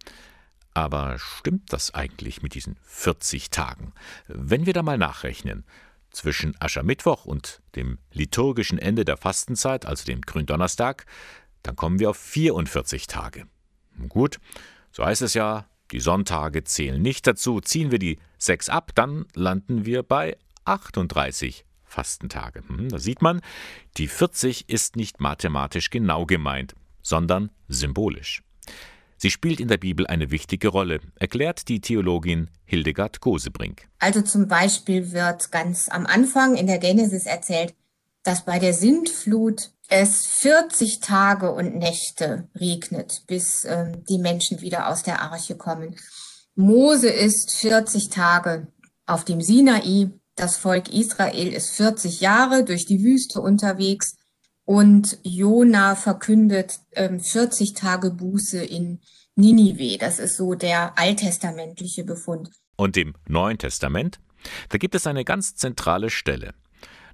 Aber 0.73 1.19
stimmt 1.19 1.73
das 1.73 1.93
eigentlich 1.95 2.43
mit 2.43 2.55
diesen 2.55 2.77
40 2.85 3.51
Tagen? 3.51 3.93
Wenn 4.29 4.67
wir 4.67 4.73
da 4.73 4.85
mal 4.85 4.99
nachrechnen, 4.99 5.65
zwischen 6.11 6.55
Aschermittwoch 6.61 7.25
und 7.25 7.61
dem 7.75 7.99
liturgischen 8.13 8.79
Ende 8.79 9.05
der 9.05 9.17
Fastenzeit, 9.17 9.85
also 9.85 10.05
dem 10.05 10.21
Gründonnerstag, 10.21 11.07
dann 11.65 11.75
kommen 11.75 11.99
wir 11.99 12.11
auf 12.11 12.17
44 12.19 13.09
Tage. 13.09 13.49
Gut, 14.09 14.39
so 14.93 15.05
heißt 15.05 15.23
es 15.23 15.35
ja, 15.35 15.67
die 15.95 16.01
Sonntage 16.01 16.65
zählen 16.65 17.01
nicht 17.01 17.25
dazu. 17.25 17.61
Ziehen 17.61 17.93
wir 17.93 18.01
die 18.01 18.19
sechs 18.37 18.69
ab, 18.69 18.91
dann 18.97 19.27
landen 19.35 19.87
wir 19.87 20.03
bei 20.03 20.37
38 20.65 21.65
Fastentage. 21.85 22.65
Hm, 22.67 22.89
da 22.89 22.99
sieht 22.99 23.23
man, 23.23 23.41
die 23.97 24.09
40 24.09 24.69
ist 24.69 24.97
nicht 24.97 25.21
mathematisch 25.21 25.91
genau 25.91 26.27
gemeint, 26.27 26.75
sondern 27.01 27.53
symbolisch. 27.69 28.43
Sie 29.19 29.31
spielt 29.31 29.61
in 29.61 29.69
der 29.69 29.77
Bibel 29.77 30.05
eine 30.09 30.33
wichtige 30.33 30.67
Rolle, 30.67 30.99
erklärt 31.15 31.69
die 31.69 31.81
Theologin 31.81 32.51
Hildegard 32.65 33.21
Gosebrink. 33.21 33.87
Also 34.01 34.21
zum 34.23 34.49
Beispiel 34.49 35.13
wird 35.13 35.53
ganz 35.53 35.89
am 35.89 36.07
Anfang 36.07 36.57
in 36.57 36.67
der 36.67 36.79
Genesis 36.79 37.27
erzählt, 37.27 37.73
dass 38.25 38.45
bei 38.45 38.59
der 38.59 38.73
Sintflut 38.73 39.71
es 39.89 40.27
40 40.27 41.01
Tage 41.01 41.53
und 41.53 41.77
Nächte 41.77 42.49
regnet, 42.59 43.23
bis 43.27 43.65
äh, 43.65 43.93
die 44.09 44.19
Menschen 44.19 44.61
wieder 44.61 44.89
aus 44.89 45.03
der 45.03 45.21
Arche 45.23 45.57
kommen. 45.57 45.95
Mose 46.57 47.09
ist 47.09 47.55
40 47.57 48.09
Tage 48.09 48.69
auf 49.07 49.25
dem 49.25 49.41
Sinai. 49.41 50.11
Das 50.37 50.57
Volk 50.57 50.93
Israel 50.93 51.53
ist 51.53 51.71
40 51.77 52.21
Jahre 52.21 52.65
durch 52.65 52.87
die 52.87 53.05
Wüste 53.05 53.41
unterwegs 53.41 54.17
und 54.65 55.19
Jona 55.23 55.95
verkündet 55.95 56.81
ähm, 56.93 57.21
40 57.21 57.75
Tage 57.75 58.11
Buße 58.11 58.65
in 58.65 59.01
Ninive. 59.37 59.99
Das 59.99 60.19
ist 60.19 60.37
so 60.37 60.55
der 60.55 60.99
alttestamentliche 60.99 62.05
Befund. 62.05 62.51
Und 62.77 62.97
im 62.97 63.15
Neuen 63.29 63.59
Testament? 63.59 64.19
Da 64.71 64.79
gibt 64.79 64.95
es 64.95 65.07
eine 65.07 65.25
ganz 65.25 65.55
zentrale 65.55 66.11
Stelle. 66.11 66.55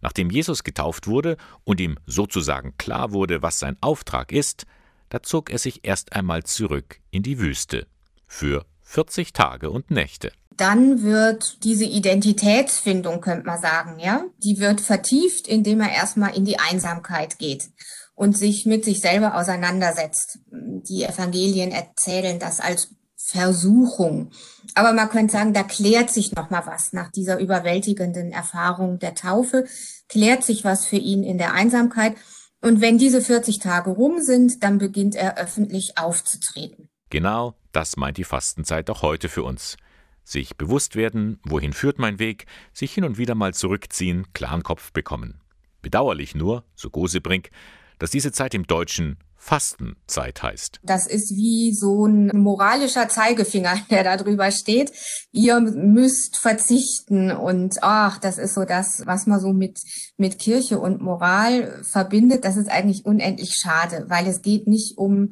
Nachdem 0.00 0.30
Jesus 0.30 0.64
getauft 0.64 1.06
wurde 1.06 1.36
und 1.64 1.80
ihm 1.80 1.98
sozusagen 2.06 2.76
klar 2.78 3.12
wurde, 3.12 3.42
was 3.42 3.58
sein 3.58 3.76
Auftrag 3.80 4.32
ist, 4.32 4.66
da 5.08 5.22
zog 5.22 5.50
er 5.50 5.58
sich 5.58 5.80
erst 5.84 6.12
einmal 6.14 6.44
zurück 6.44 7.00
in 7.10 7.22
die 7.22 7.38
Wüste 7.38 7.86
für 8.26 8.64
40 8.82 9.32
Tage 9.32 9.70
und 9.70 9.90
Nächte. 9.90 10.32
Dann 10.56 11.02
wird 11.02 11.64
diese 11.64 11.84
Identitätsfindung, 11.84 13.20
könnte 13.20 13.46
man 13.46 13.60
sagen, 13.60 13.98
ja, 13.98 14.24
die 14.42 14.58
wird 14.58 14.80
vertieft, 14.80 15.48
indem 15.48 15.80
er 15.80 15.92
erstmal 15.92 16.36
in 16.36 16.44
die 16.44 16.58
Einsamkeit 16.58 17.38
geht 17.38 17.70
und 18.14 18.36
sich 18.36 18.66
mit 18.66 18.84
sich 18.84 19.00
selber 19.00 19.36
auseinandersetzt. 19.36 20.40
Die 20.50 21.04
Evangelien 21.04 21.70
erzählen 21.70 22.38
das 22.38 22.60
als 22.60 22.94
Versuchung. 23.30 24.30
Aber 24.74 24.92
man 24.92 25.08
könnte 25.08 25.32
sagen, 25.32 25.52
da 25.52 25.62
klärt 25.62 26.10
sich 26.10 26.32
noch 26.32 26.50
mal 26.50 26.66
was 26.66 26.92
nach 26.92 27.10
dieser 27.10 27.38
überwältigenden 27.38 28.32
Erfahrung 28.32 28.98
der 28.98 29.14
Taufe, 29.14 29.66
klärt 30.08 30.44
sich 30.44 30.64
was 30.64 30.86
für 30.86 30.96
ihn 30.96 31.22
in 31.22 31.38
der 31.38 31.54
Einsamkeit. 31.54 32.16
Und 32.60 32.80
wenn 32.80 32.98
diese 32.98 33.22
40 33.22 33.58
Tage 33.58 33.90
rum 33.90 34.20
sind, 34.20 34.62
dann 34.62 34.78
beginnt 34.78 35.14
er 35.14 35.38
öffentlich 35.38 35.96
aufzutreten. 35.96 36.88
Genau 37.08 37.54
das 37.72 37.96
meint 37.96 38.18
die 38.18 38.24
Fastenzeit 38.24 38.90
auch 38.90 39.02
heute 39.02 39.28
für 39.28 39.44
uns. 39.44 39.76
Sich 40.24 40.56
bewusst 40.56 40.96
werden, 40.96 41.40
wohin 41.44 41.72
führt 41.72 41.98
mein 41.98 42.18
Weg, 42.18 42.46
sich 42.72 42.92
hin 42.92 43.04
und 43.04 43.18
wieder 43.18 43.34
mal 43.34 43.54
zurückziehen, 43.54 44.26
klaren 44.32 44.62
Kopf 44.62 44.92
bekommen. 44.92 45.40
Bedauerlich 45.82 46.34
nur, 46.34 46.64
so 46.74 46.90
Gosebrink, 46.90 47.50
dass 47.98 48.10
diese 48.10 48.32
Zeit 48.32 48.54
im 48.54 48.66
Deutschen 48.66 49.18
Fastenzeit 49.42 50.42
heißt. 50.42 50.80
Das 50.82 51.06
ist 51.06 51.34
wie 51.34 51.74
so 51.74 52.06
ein 52.06 52.30
moralischer 52.34 53.08
Zeigefinger, 53.08 53.80
der 53.90 54.04
da 54.04 54.16
drüber 54.18 54.52
steht. 54.52 54.92
Ihr 55.32 55.58
müsst 55.60 56.36
verzichten 56.36 57.32
und 57.32 57.82
ach, 57.82 58.18
das 58.18 58.36
ist 58.36 58.54
so 58.54 58.64
das, 58.64 59.02
was 59.06 59.26
man 59.26 59.40
so 59.40 59.52
mit, 59.52 59.80
mit 60.18 60.38
Kirche 60.38 60.78
und 60.78 61.00
Moral 61.00 61.82
verbindet. 61.82 62.44
Das 62.44 62.58
ist 62.58 62.70
eigentlich 62.70 63.06
unendlich 63.06 63.54
schade, 63.54 64.04
weil 64.08 64.26
es 64.26 64.42
geht 64.42 64.68
nicht 64.68 64.98
um 64.98 65.30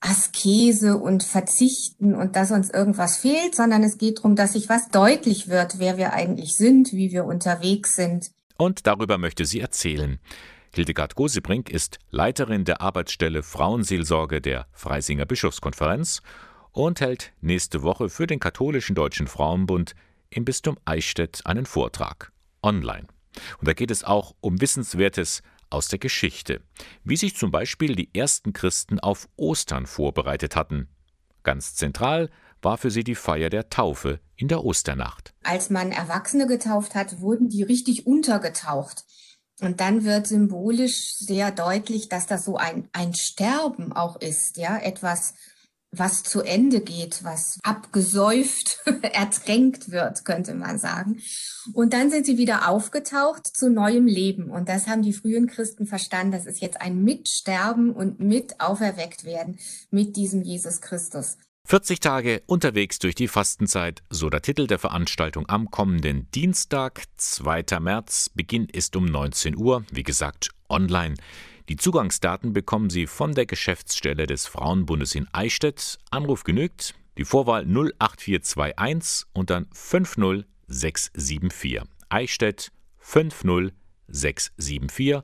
Askese 0.00 0.96
und 0.96 1.24
Verzichten 1.24 2.14
und 2.14 2.36
dass 2.36 2.52
uns 2.52 2.70
irgendwas 2.70 3.18
fehlt, 3.18 3.54
sondern 3.54 3.82
es 3.82 3.98
geht 3.98 4.18
darum, 4.18 4.36
dass 4.36 4.52
sich 4.52 4.68
was 4.68 4.88
deutlich 4.88 5.48
wird, 5.48 5.78
wer 5.78 5.98
wir 5.98 6.12
eigentlich 6.12 6.56
sind, 6.56 6.92
wie 6.92 7.10
wir 7.10 7.24
unterwegs 7.24 7.96
sind. 7.96 8.30
Und 8.56 8.86
darüber 8.86 9.18
möchte 9.18 9.44
sie 9.44 9.60
erzählen. 9.60 10.20
Hildegard 10.72 11.16
Gosebrink 11.16 11.68
ist 11.68 11.98
Leiterin 12.10 12.64
der 12.64 12.80
Arbeitsstelle 12.80 13.42
Frauenseelsorge 13.42 14.40
der 14.40 14.66
Freisinger 14.72 15.26
Bischofskonferenz 15.26 16.22
und 16.70 17.00
hält 17.00 17.32
nächste 17.40 17.82
Woche 17.82 18.08
für 18.08 18.28
den 18.28 18.38
Katholischen 18.38 18.94
Deutschen 18.94 19.26
Frauenbund 19.26 19.94
im 20.30 20.44
Bistum 20.44 20.78
Eichstätt 20.84 21.40
einen 21.44 21.66
Vortrag 21.66 22.30
online. 22.62 23.08
Und 23.58 23.66
da 23.66 23.72
geht 23.72 23.90
es 23.90 24.04
auch 24.04 24.36
um 24.40 24.60
Wissenswertes 24.60 25.42
aus 25.70 25.88
der 25.88 25.98
Geschichte, 25.98 26.60
wie 27.02 27.16
sich 27.16 27.34
zum 27.34 27.50
Beispiel 27.50 27.96
die 27.96 28.10
ersten 28.14 28.52
Christen 28.52 29.00
auf 29.00 29.28
Ostern 29.36 29.86
vorbereitet 29.86 30.54
hatten. 30.54 30.88
Ganz 31.42 31.74
zentral 31.74 32.30
war 32.62 32.78
für 32.78 32.90
sie 32.90 33.04
die 33.04 33.14
Feier 33.14 33.50
der 33.50 33.70
Taufe 33.70 34.20
in 34.36 34.48
der 34.48 34.64
Osternacht. 34.64 35.32
Als 35.42 35.70
man 35.70 35.90
Erwachsene 35.90 36.46
getauft 36.46 36.94
hat, 36.94 37.20
wurden 37.20 37.48
die 37.48 37.62
richtig 37.62 38.06
untergetaucht. 38.06 39.04
Und 39.60 39.80
dann 39.80 40.04
wird 40.04 40.26
symbolisch 40.26 41.14
sehr 41.16 41.50
deutlich, 41.50 42.08
dass 42.08 42.26
das 42.26 42.44
so 42.44 42.56
ein, 42.56 42.88
ein 42.92 43.14
Sterben 43.14 43.92
auch 43.92 44.20
ist, 44.20 44.56
ja, 44.56 44.78
etwas, 44.78 45.34
was 45.92 46.22
zu 46.22 46.42
Ende 46.42 46.80
geht, 46.80 47.24
was 47.24 47.58
abgesäuft, 47.62 48.78
ertränkt 49.02 49.90
wird, 49.90 50.24
könnte 50.24 50.54
man 50.54 50.78
sagen. 50.78 51.20
Und 51.74 51.92
dann 51.92 52.10
sind 52.10 52.26
sie 52.26 52.38
wieder 52.38 52.68
aufgetaucht 52.68 53.46
zu 53.46 53.70
neuem 53.70 54.06
Leben. 54.06 54.50
Und 54.50 54.68
das 54.68 54.86
haben 54.86 55.02
die 55.02 55.12
frühen 55.12 55.46
Christen 55.46 55.86
verstanden. 55.86 56.32
Das 56.32 56.46
ist 56.46 56.60
jetzt 56.60 56.80
ein 56.80 57.02
Mitsterben 57.02 57.90
und 57.90 58.20
mit 58.20 58.60
auferweckt 58.60 59.24
werden 59.24 59.58
mit 59.90 60.16
diesem 60.16 60.42
Jesus 60.42 60.80
Christus. 60.80 61.36
40 61.70 62.00
Tage 62.00 62.42
unterwegs 62.46 62.98
durch 62.98 63.14
die 63.14 63.28
Fastenzeit, 63.28 64.02
so 64.10 64.28
der 64.28 64.42
Titel 64.42 64.66
der 64.66 64.80
Veranstaltung 64.80 65.48
am 65.48 65.70
kommenden 65.70 66.28
Dienstag, 66.32 67.04
2. 67.16 67.78
März. 67.78 68.28
Beginn 68.34 68.64
ist 68.64 68.96
um 68.96 69.04
19 69.04 69.56
Uhr, 69.56 69.84
wie 69.92 70.02
gesagt, 70.02 70.48
online. 70.68 71.14
Die 71.68 71.76
Zugangsdaten 71.76 72.52
bekommen 72.52 72.90
Sie 72.90 73.06
von 73.06 73.36
der 73.36 73.46
Geschäftsstelle 73.46 74.26
des 74.26 74.48
Frauenbundes 74.48 75.14
in 75.14 75.28
Eichstätt. 75.32 76.00
Anruf 76.10 76.42
genügt, 76.42 76.96
die 77.16 77.24
Vorwahl 77.24 77.64
08421 78.00 79.28
und 79.32 79.50
dann 79.50 79.68
50674. 79.72 81.82
Eichstätt 82.08 82.72
50674. 82.98 85.20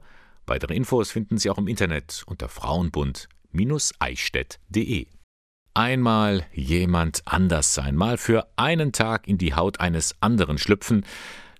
Weitere 0.47 0.77
Infos 0.77 1.11
finden 1.11 1.39
Sie 1.39 1.51
auch 1.51 1.59
im 1.59 1.67
Internet 1.67 2.23
unter 2.29 2.49
frauenbund-eichstätt.de. 2.49 5.16
Einmal 5.77 6.47
jemand 6.55 7.21
anders 7.27 7.75
sein, 7.75 7.97
mal 7.97 8.17
für 8.17 8.47
einen 8.57 8.93
Tag 8.93 9.29
in 9.29 9.37
die 9.37 9.53
Haut 9.53 9.79
eines 9.79 10.15
anderen 10.21 10.57
schlüpfen, 10.57 11.05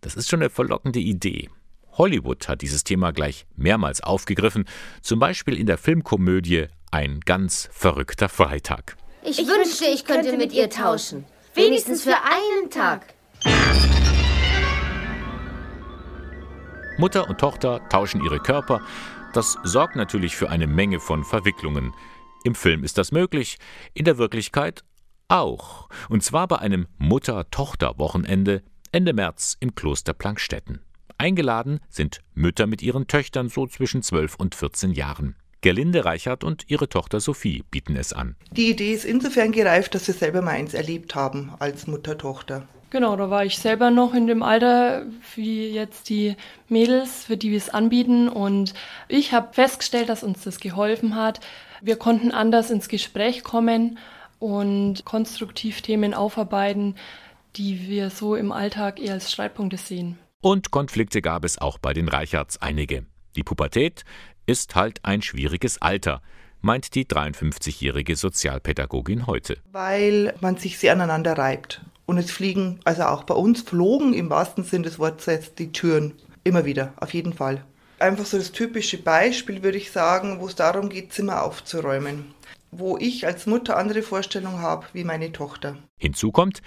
das 0.01 0.15
ist 0.15 0.31
schon 0.31 0.41
eine 0.41 0.49
verlockende 0.49 1.01
Idee. 1.01 1.51
Hollywood 1.93 2.49
hat 2.49 2.63
dieses 2.63 2.83
Thema 2.83 3.13
gleich 3.13 3.45
mehrmals 3.57 4.01
aufgegriffen, 4.01 4.65
zum 5.03 5.19
Beispiel 5.19 5.59
in 5.59 5.67
der 5.67 5.77
Filmkomödie 5.77 6.69
Ein 6.91 7.21
ganz 7.27 7.69
verrückter 7.73 8.31
Freitag. 8.31 8.97
Ich, 9.23 9.39
ich 9.39 9.47
wünschte, 9.49 9.85
ich 9.85 10.07
könnte 10.07 10.35
mit 10.39 10.55
ihr 10.55 10.71
tauschen. 10.71 11.27
Wenigstens 11.53 12.03
für 12.03 12.17
einen 12.17 12.71
Tag. 12.71 13.13
Mutter 16.97 17.29
und 17.29 17.39
Tochter 17.39 17.87
tauschen 17.91 18.25
ihre 18.25 18.39
Körper. 18.39 18.81
Das 19.35 19.59
sorgt 19.65 19.95
natürlich 19.95 20.37
für 20.37 20.49
eine 20.49 20.67
Menge 20.67 21.01
von 21.01 21.23
Verwicklungen. 21.23 21.93
Im 22.47 22.55
Film 22.55 22.85
ist 22.85 22.97
das 22.97 23.11
möglich, 23.11 23.59
in 23.93 24.05
der 24.05 24.19
Wirklichkeit 24.19 24.85
auch. 25.27 25.89
Und 26.09 26.23
zwar 26.23 26.47
bei 26.47 26.61
einem 26.61 26.87
Mutter-Tochter-Wochenende 26.97 28.63
Ende 28.93 29.13
März 29.15 29.57
im 29.59 29.75
Kloster 29.75 30.13
Plankstetten. 30.13 30.81
Eingeladen 31.19 31.81
sind 31.89 32.21
Mütter 32.35 32.69
mit 32.69 32.83
ihren 32.83 33.09
Töchtern 33.09 33.49
so 33.49 33.67
zwischen 33.67 34.01
12 34.01 34.37
und 34.37 34.55
14 34.55 34.93
Jahren. 34.93 35.35
Gerlinde 35.61 36.05
Reichert 36.05 36.45
und 36.45 36.63
ihre 36.69 36.89
Tochter 36.89 37.19
Sophie 37.19 37.65
bieten 37.69 37.97
es 37.97 38.13
an. 38.13 38.37
Die 38.53 38.71
Idee 38.71 38.93
ist 38.93 39.05
insofern 39.05 39.51
gereift, 39.51 39.97
dass 39.97 40.07
wir 40.07 40.15
selber 40.15 40.41
mal 40.41 40.53
eins 40.53 40.73
erlebt 40.73 41.17
haben 41.17 41.53
als 41.59 41.89
Mutter-Tochter. 41.89 42.69
Genau, 42.97 43.15
da 43.15 43.29
war 43.29 43.45
ich 43.45 43.59
selber 43.59 43.91
noch 43.91 44.15
in 44.15 44.27
dem 44.27 44.43
Alter 44.43 45.05
wie 45.35 45.69
jetzt 45.69 46.09
die 46.09 46.35
Mädels, 46.71 47.25
für 47.25 47.37
die 47.37 47.51
wir 47.51 47.59
es 47.59 47.69
anbieten. 47.69 48.27
Und 48.27 48.73
ich 49.07 49.35
habe 49.35 49.53
festgestellt, 49.53 50.09
dass 50.09 50.23
uns 50.23 50.45
das 50.45 50.61
geholfen 50.61 51.15
hat, 51.15 51.41
wir 51.83 51.97
konnten 51.97 52.31
anders 52.31 52.71
ins 52.71 52.89
Gespräch 52.89 53.45
kommen 53.45 53.99
und 54.39 55.05
konstruktiv 55.05 55.83
Themen 55.83 56.15
aufarbeiten, 56.15 56.95
die 57.57 57.87
wir 57.87 58.09
so 58.09 58.35
im 58.35 58.51
Alltag 58.51 58.99
eher 58.99 59.13
als 59.13 59.31
Streitpunkte 59.31 59.77
sehen. 59.77 60.19
Und 60.41 60.71
Konflikte 60.71 61.21
gab 61.21 61.45
es 61.45 61.59
auch 61.59 61.77
bei 61.77 61.93
den 61.93 62.09
Reichards 62.09 62.63
einige. 62.63 63.05
Die 63.37 63.43
Pubertät 63.43 64.05
ist 64.47 64.75
halt 64.75 65.05
ein 65.05 65.21
schwieriges 65.21 65.83
Alter, 65.83 66.23
meint 66.63 66.95
die 66.95 67.05
53-jährige 67.05 68.17
Sozialpädagogin 68.17 69.27
heute. 69.27 69.59
Weil 69.71 70.33
man 70.41 70.57
sich 70.57 70.79
sehr 70.79 70.95
aneinander 70.95 71.37
reibt. 71.37 71.83
Und 72.07 72.19
es 72.19 72.31
fliegen, 72.31 72.81
also 72.85 73.03
auch 73.03 73.25
bei 73.25 73.35
uns 73.35 73.63
flogen 73.63 74.15
im 74.15 74.31
wahrsten 74.31 74.65
Sinne 74.65 74.85
des 74.85 74.99
Wortes 74.99 75.55
die 75.55 75.73
Türen. 75.73 76.15
Immer 76.45 76.65
wieder, 76.65 76.93
auf 76.97 77.13
jeden 77.13 77.33
Fall 77.33 77.65
einfach 77.99 78.27
so 78.27 78.39
das 78.39 78.53
typische 78.53 78.99
Beispiel, 78.99 79.63
würde 79.63 79.79
ich 79.79 79.91
sagen, 79.91 80.41
wo 80.41 80.47
es 80.47 80.55
darum 80.55 80.89
geht, 80.89 81.13
Zimmer 81.13 81.43
aufzuräumen. 81.43 82.35
Wo 82.71 82.97
ich 82.99 83.27
als 83.27 83.47
Mutter 83.47 83.77
andere 83.77 84.03
Vorstellungen 84.03 84.61
habe 84.61 84.87
wie 84.93 85.05
meine 85.05 85.33
Tochter. 85.33 85.77
Hinzu 85.99 86.31
kommt, 86.33 86.63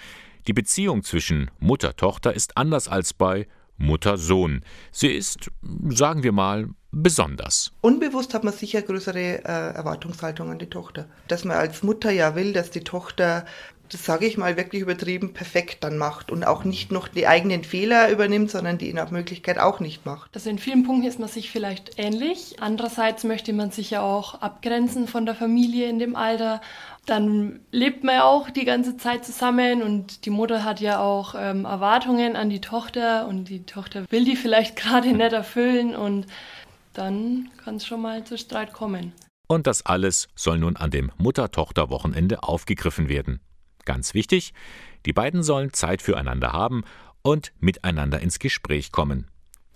die 0.46 0.52
Beziehung 0.52 1.02
zwischen 1.02 1.50
Mutter-Tochter 1.58 2.34
ist 2.34 2.56
anders 2.56 2.88
als 2.88 3.12
bei 3.12 3.46
Mutter-Sohn. 3.76 4.62
Sie 4.90 5.08
ist, 5.08 5.50
sagen 5.90 6.22
wir 6.22 6.32
mal, 6.32 6.68
besonders. 6.90 7.72
Unbewusst 7.82 8.34
hat 8.34 8.44
man 8.44 8.52
sicher 8.52 8.82
größere 8.82 9.44
äh, 9.44 9.74
Erwartungshaltung 9.74 10.50
an 10.50 10.58
die 10.58 10.68
Tochter. 10.68 11.06
Dass 11.28 11.44
man 11.44 11.56
als 11.56 11.82
Mutter 11.82 12.10
ja 12.10 12.34
will, 12.34 12.52
dass 12.52 12.70
die 12.70 12.84
Tochter 12.84 13.44
das 13.90 14.04
sage 14.04 14.26
ich 14.26 14.38
mal 14.38 14.56
wirklich 14.56 14.82
übertrieben, 14.82 15.32
perfekt 15.32 15.82
dann 15.82 15.98
macht 15.98 16.30
und 16.30 16.44
auch 16.44 16.62
nicht 16.64 16.92
noch 16.92 17.08
die 17.08 17.26
eigenen 17.26 17.64
Fehler 17.64 18.10
übernimmt, 18.10 18.50
sondern 18.50 18.78
die 18.78 18.92
nach 18.92 19.10
Möglichkeit 19.10 19.58
auch 19.58 19.80
nicht 19.80 20.06
macht. 20.06 20.30
Also 20.34 20.48
in 20.48 20.58
vielen 20.58 20.84
Punkten 20.84 21.06
ist 21.06 21.18
man 21.18 21.28
sich 21.28 21.50
vielleicht 21.50 21.98
ähnlich. 21.98 22.56
Andererseits 22.60 23.24
möchte 23.24 23.52
man 23.52 23.72
sich 23.72 23.90
ja 23.90 24.02
auch 24.02 24.34
abgrenzen 24.40 25.08
von 25.08 25.26
der 25.26 25.34
Familie 25.34 25.88
in 25.88 25.98
dem 25.98 26.14
Alter. 26.14 26.60
Dann 27.06 27.60
lebt 27.72 28.04
man 28.04 28.14
ja 28.16 28.24
auch 28.24 28.50
die 28.50 28.64
ganze 28.64 28.96
Zeit 28.96 29.24
zusammen 29.24 29.82
und 29.82 30.24
die 30.24 30.30
Mutter 30.30 30.62
hat 30.64 30.80
ja 30.80 31.00
auch 31.00 31.34
ähm, 31.36 31.64
Erwartungen 31.64 32.36
an 32.36 32.48
die 32.48 32.60
Tochter 32.60 33.26
und 33.26 33.46
die 33.46 33.64
Tochter 33.64 34.04
will 34.10 34.24
die 34.24 34.36
vielleicht 34.36 34.76
gerade 34.80 35.08
nicht 35.08 35.32
erfüllen 35.32 35.96
und 35.96 36.26
dann 36.92 37.50
kann 37.64 37.76
es 37.76 37.86
schon 37.86 38.02
mal 38.02 38.24
zu 38.24 38.38
Streit 38.38 38.72
kommen. 38.72 39.12
Und 39.48 39.66
das 39.66 39.84
alles 39.84 40.28
soll 40.36 40.58
nun 40.58 40.76
an 40.76 40.92
dem 40.92 41.10
Mutter-Tochter-Wochenende 41.18 42.44
aufgegriffen 42.44 43.08
werden. 43.08 43.40
Ganz 43.84 44.14
wichtig, 44.14 44.52
die 45.06 45.12
beiden 45.12 45.42
sollen 45.42 45.72
Zeit 45.72 46.02
füreinander 46.02 46.52
haben 46.52 46.84
und 47.22 47.52
miteinander 47.60 48.20
ins 48.20 48.38
Gespräch 48.38 48.92
kommen. 48.92 49.26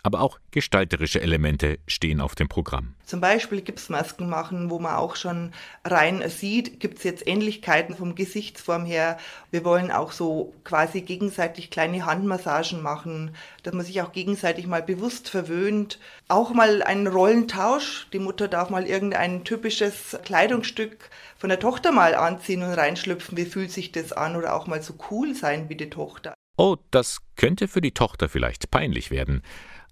Aber 0.03 0.21
auch 0.21 0.39
gestalterische 0.51 1.23
Elemente 1.23 1.79
stehen 1.87 2.21
auf 2.21 2.35
dem 2.35 2.47
Programm. 2.47 2.95
Zum 3.07 3.23
Beispiel 3.23 3.63
Gipsmasken 3.63 4.29
machen, 4.29 4.69
wo 4.69 4.79
man 4.79 4.97
auch 4.97 5.17
schon 5.17 5.53
rein 5.83 6.23
sieht, 6.29 6.79
gibt 6.79 6.99
es 6.99 7.05
jetzt 7.05 7.27
Ähnlichkeiten 7.27 7.97
vom 7.97 8.15
Gesichtsform 8.15 8.85
her. 8.85 9.17
Wir 9.51 9.65
wollen 9.65 9.91
auch 9.91 10.13
so 10.13 10.53
quasi 10.63 11.01
gegenseitig 11.01 11.71
kleine 11.71 12.05
Handmassagen 12.05 12.83
machen, 12.83 13.35
dass 13.63 13.73
man 13.73 13.87
sich 13.87 14.03
auch 14.03 14.13
gegenseitig 14.13 14.67
mal 14.67 14.83
bewusst 14.83 15.31
verwöhnt. 15.31 15.99
Auch 16.29 16.53
mal 16.53 16.83
einen 16.83 17.07
Rollentausch. 17.07 18.07
Die 18.13 18.19
Mutter 18.19 18.47
darf 18.47 18.69
mal 18.69 18.87
irgendein 18.87 19.45
typisches 19.45 20.19
Kleidungsstück 20.23 21.09
von 21.45 21.51
der 21.51 21.61
Tochter 21.61 21.93
mal 21.93 22.15
anziehen 22.15 22.63
und 22.63 22.73
reinschlüpfen. 22.73 23.37
Wie 23.37 23.45
fühlt 23.45 23.71
sich 23.71 23.93
das 23.93 24.15
an? 24.15 24.35
Oder 24.35 24.57
auch 24.57 24.67
mal 24.67 24.81
so 24.81 24.95
cool 25.11 25.35
sein 25.35 25.69
wie 25.69 25.75
die 25.75 25.91
Tochter. 25.91 26.33
Oh, 26.57 26.77
das 26.91 27.19
könnte 27.37 27.69
für 27.69 27.83
die 27.83 27.93
Tochter 27.93 28.31
vielleicht 28.31 28.71
peinlich 28.71 29.11
werden 29.11 29.43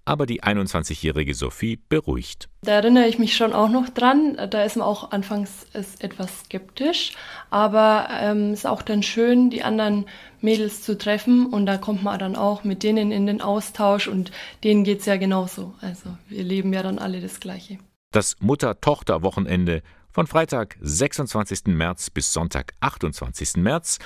aber 0.05 0.25
die 0.25 0.43
21-jährige 0.43 1.33
Sophie 1.33 1.79
beruhigt. 1.87 2.49
Da 2.61 2.73
erinnere 2.73 3.07
ich 3.07 3.19
mich 3.19 3.37
schon 3.37 3.53
auch 3.53 3.69
noch 3.69 3.87
dran. 3.87 4.35
Da 4.49 4.63
ist 4.63 4.75
man 4.75 4.85
auch 4.85 5.11
anfangs 5.11 5.65
etwas 5.99 6.41
skeptisch, 6.41 7.13
aber 7.49 8.07
es 8.09 8.31
ähm, 8.31 8.51
ist 8.51 8.67
auch 8.67 8.81
dann 8.81 9.01
schön, 9.01 9.49
die 9.49 9.63
anderen 9.63 10.05
Mädels 10.41 10.81
zu 10.81 10.97
treffen 10.97 11.45
und 11.45 11.65
da 11.67 11.77
kommt 11.77 12.03
man 12.03 12.19
dann 12.19 12.35
auch 12.35 12.65
mit 12.65 12.83
denen 12.83 13.13
in 13.13 13.27
den 13.27 13.41
Austausch 13.41 14.09
und 14.09 14.33
denen 14.65 14.83
geht 14.83 14.99
es 14.99 15.05
ja 15.05 15.15
genauso. 15.15 15.73
Also 15.79 16.17
wir 16.27 16.43
leben 16.43 16.73
ja 16.73 16.83
dann 16.83 16.99
alle 16.99 17.21
das 17.21 17.39
Gleiche. 17.39 17.77
Das 18.11 18.35
Mutter-Tochter-Wochenende 18.41 19.83
von 20.13 20.27
Freitag, 20.27 20.77
26. 20.79 21.65
März 21.65 22.09
bis 22.11 22.31
Sonntag, 22.31 22.75
28. 22.81 23.55
März. 23.57 23.97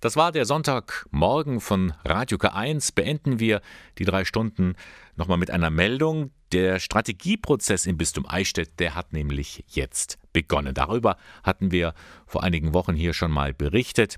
Das 0.00 0.16
war 0.16 0.32
der 0.32 0.46
Sonntagmorgen 0.46 1.60
von 1.60 1.92
Radio 2.04 2.36
K1. 2.36 2.92
Beenden 2.94 3.38
wir 3.38 3.60
die 3.98 4.04
drei 4.04 4.24
Stunden 4.24 4.74
nochmal 5.14 5.38
mit 5.38 5.50
einer 5.50 5.70
Meldung. 5.70 6.32
Der 6.50 6.80
Strategieprozess 6.80 7.86
im 7.86 7.98
Bistum 7.98 8.26
Eichstätt, 8.28 8.80
der 8.80 8.94
hat 8.96 9.12
nämlich 9.12 9.64
jetzt 9.68 10.18
begonnen. 10.32 10.74
Darüber 10.74 11.16
hatten 11.44 11.70
wir 11.70 11.94
vor 12.26 12.42
einigen 12.42 12.74
Wochen 12.74 12.94
hier 12.94 13.12
schon 13.12 13.30
mal 13.30 13.54
berichtet. 13.54 14.16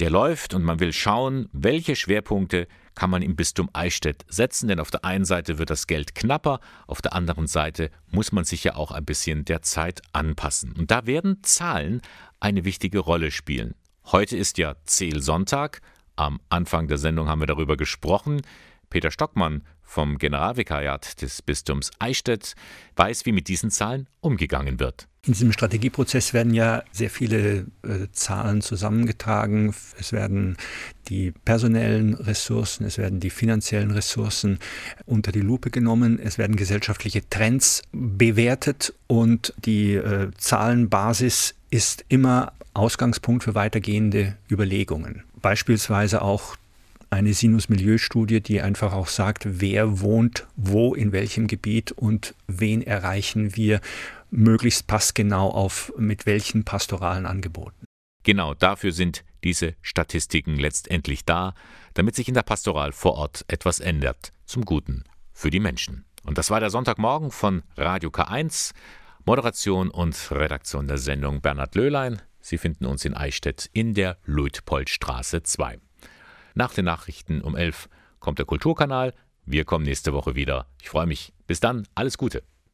Der 0.00 0.10
läuft 0.10 0.54
und 0.54 0.64
man 0.64 0.80
will 0.80 0.92
schauen, 0.92 1.48
welche 1.52 1.94
Schwerpunkte 1.94 2.66
kann 2.96 3.10
man 3.10 3.22
im 3.22 3.36
Bistum 3.36 3.70
Eichstätt 3.72 4.24
setzen, 4.28 4.66
denn 4.66 4.80
auf 4.80 4.90
der 4.90 5.04
einen 5.04 5.24
Seite 5.24 5.58
wird 5.58 5.70
das 5.70 5.86
Geld 5.86 6.16
knapper, 6.16 6.58
auf 6.88 7.00
der 7.00 7.12
anderen 7.12 7.46
Seite 7.46 7.90
muss 8.10 8.32
man 8.32 8.44
sich 8.44 8.64
ja 8.64 8.74
auch 8.74 8.90
ein 8.90 9.04
bisschen 9.04 9.44
der 9.44 9.62
Zeit 9.62 10.02
anpassen. 10.12 10.72
Und 10.72 10.90
da 10.90 11.06
werden 11.06 11.38
Zahlen 11.42 12.02
eine 12.40 12.64
wichtige 12.64 12.98
Rolle 12.98 13.30
spielen. 13.30 13.74
Heute 14.06 14.36
ist 14.36 14.58
ja 14.58 14.74
Zählsonntag. 14.84 15.80
Am 16.16 16.40
Anfang 16.48 16.88
der 16.88 16.98
Sendung 16.98 17.28
haben 17.28 17.40
wir 17.40 17.46
darüber 17.46 17.76
gesprochen. 17.76 18.42
Peter 18.88 19.10
Stockmann 19.10 19.62
vom 19.82 20.18
Generalvikariat 20.18 21.20
des 21.22 21.42
Bistums 21.42 21.90
Eichstätt 21.98 22.54
weiß, 22.96 23.26
wie 23.26 23.32
mit 23.32 23.48
diesen 23.48 23.70
Zahlen 23.70 24.08
umgegangen 24.20 24.80
wird. 24.80 25.08
In 25.26 25.32
diesem 25.32 25.50
Strategieprozess 25.50 26.32
werden 26.34 26.54
ja 26.54 26.84
sehr 26.92 27.10
viele 27.10 27.66
äh, 27.82 28.06
Zahlen 28.12 28.60
zusammengetragen. 28.60 29.74
Es 29.98 30.12
werden 30.12 30.56
die 31.08 31.32
personellen 31.32 32.14
Ressourcen, 32.14 32.86
es 32.86 32.96
werden 32.96 33.18
die 33.18 33.30
finanziellen 33.30 33.90
Ressourcen 33.90 34.60
unter 35.04 35.32
die 35.32 35.40
Lupe 35.40 35.70
genommen, 35.70 36.20
es 36.22 36.38
werden 36.38 36.54
gesellschaftliche 36.54 37.28
Trends 37.28 37.82
bewertet 37.92 38.94
und 39.08 39.52
die 39.64 39.94
äh, 39.94 40.30
Zahlenbasis 40.38 41.54
ist 41.70 42.04
immer 42.08 42.52
Ausgangspunkt 42.74 43.42
für 43.42 43.56
weitergehende 43.56 44.36
Überlegungen. 44.48 45.24
Beispielsweise 45.42 46.22
auch 46.22 46.56
eine 47.10 47.34
Sinus-Milieu-Studie, 47.34 48.40
die 48.40 48.60
einfach 48.60 48.92
auch 48.92 49.08
sagt, 49.08 49.60
wer 49.60 50.00
wohnt 50.00 50.46
wo 50.56 50.94
in 50.94 51.12
welchem 51.12 51.46
Gebiet 51.46 51.92
und 51.92 52.34
wen 52.46 52.82
erreichen 52.82 53.56
wir 53.56 53.80
möglichst 54.30 54.86
passgenau 54.86 55.50
auf 55.50 55.92
mit 55.96 56.26
welchen 56.26 56.64
pastoralen 56.64 57.26
Angeboten. 57.26 57.86
Genau 58.22 58.54
dafür 58.54 58.92
sind 58.92 59.24
diese 59.44 59.76
Statistiken 59.82 60.56
letztendlich 60.56 61.24
da, 61.24 61.54
damit 61.94 62.16
sich 62.16 62.28
in 62.28 62.34
der 62.34 62.42
Pastoral 62.42 62.92
vor 62.92 63.14
Ort 63.14 63.44
etwas 63.48 63.78
ändert, 63.78 64.32
zum 64.44 64.64
Guten 64.64 65.04
für 65.32 65.50
die 65.50 65.60
Menschen. 65.60 66.04
Und 66.24 66.38
das 66.38 66.50
war 66.50 66.58
der 66.58 66.70
Sonntagmorgen 66.70 67.30
von 67.30 67.62
Radio 67.76 68.10
K1. 68.10 68.72
Moderation 69.24 69.90
und 69.90 70.30
Redaktion 70.30 70.88
der 70.88 70.98
Sendung 70.98 71.40
Bernhard 71.40 71.74
Löhlein. 71.74 72.20
Sie 72.40 72.58
finden 72.58 72.86
uns 72.86 73.04
in 73.04 73.14
Eichstätt 73.14 73.70
in 73.72 73.94
der 73.94 74.18
Luitpoldstraße 74.24 75.42
2. 75.42 75.78
Nach 76.54 76.72
den 76.72 76.84
Nachrichten 76.84 77.42
um 77.42 77.56
11 77.56 77.88
kommt 78.18 78.38
der 78.38 78.46
Kulturkanal. 78.46 79.14
Wir 79.44 79.64
kommen 79.64 79.84
nächste 79.84 80.12
Woche 80.12 80.34
wieder. 80.34 80.66
Ich 80.80 80.88
freue 80.88 81.06
mich. 81.06 81.32
Bis 81.46 81.60
dann, 81.60 81.86
alles 81.94 82.18
Gute. 82.18 82.42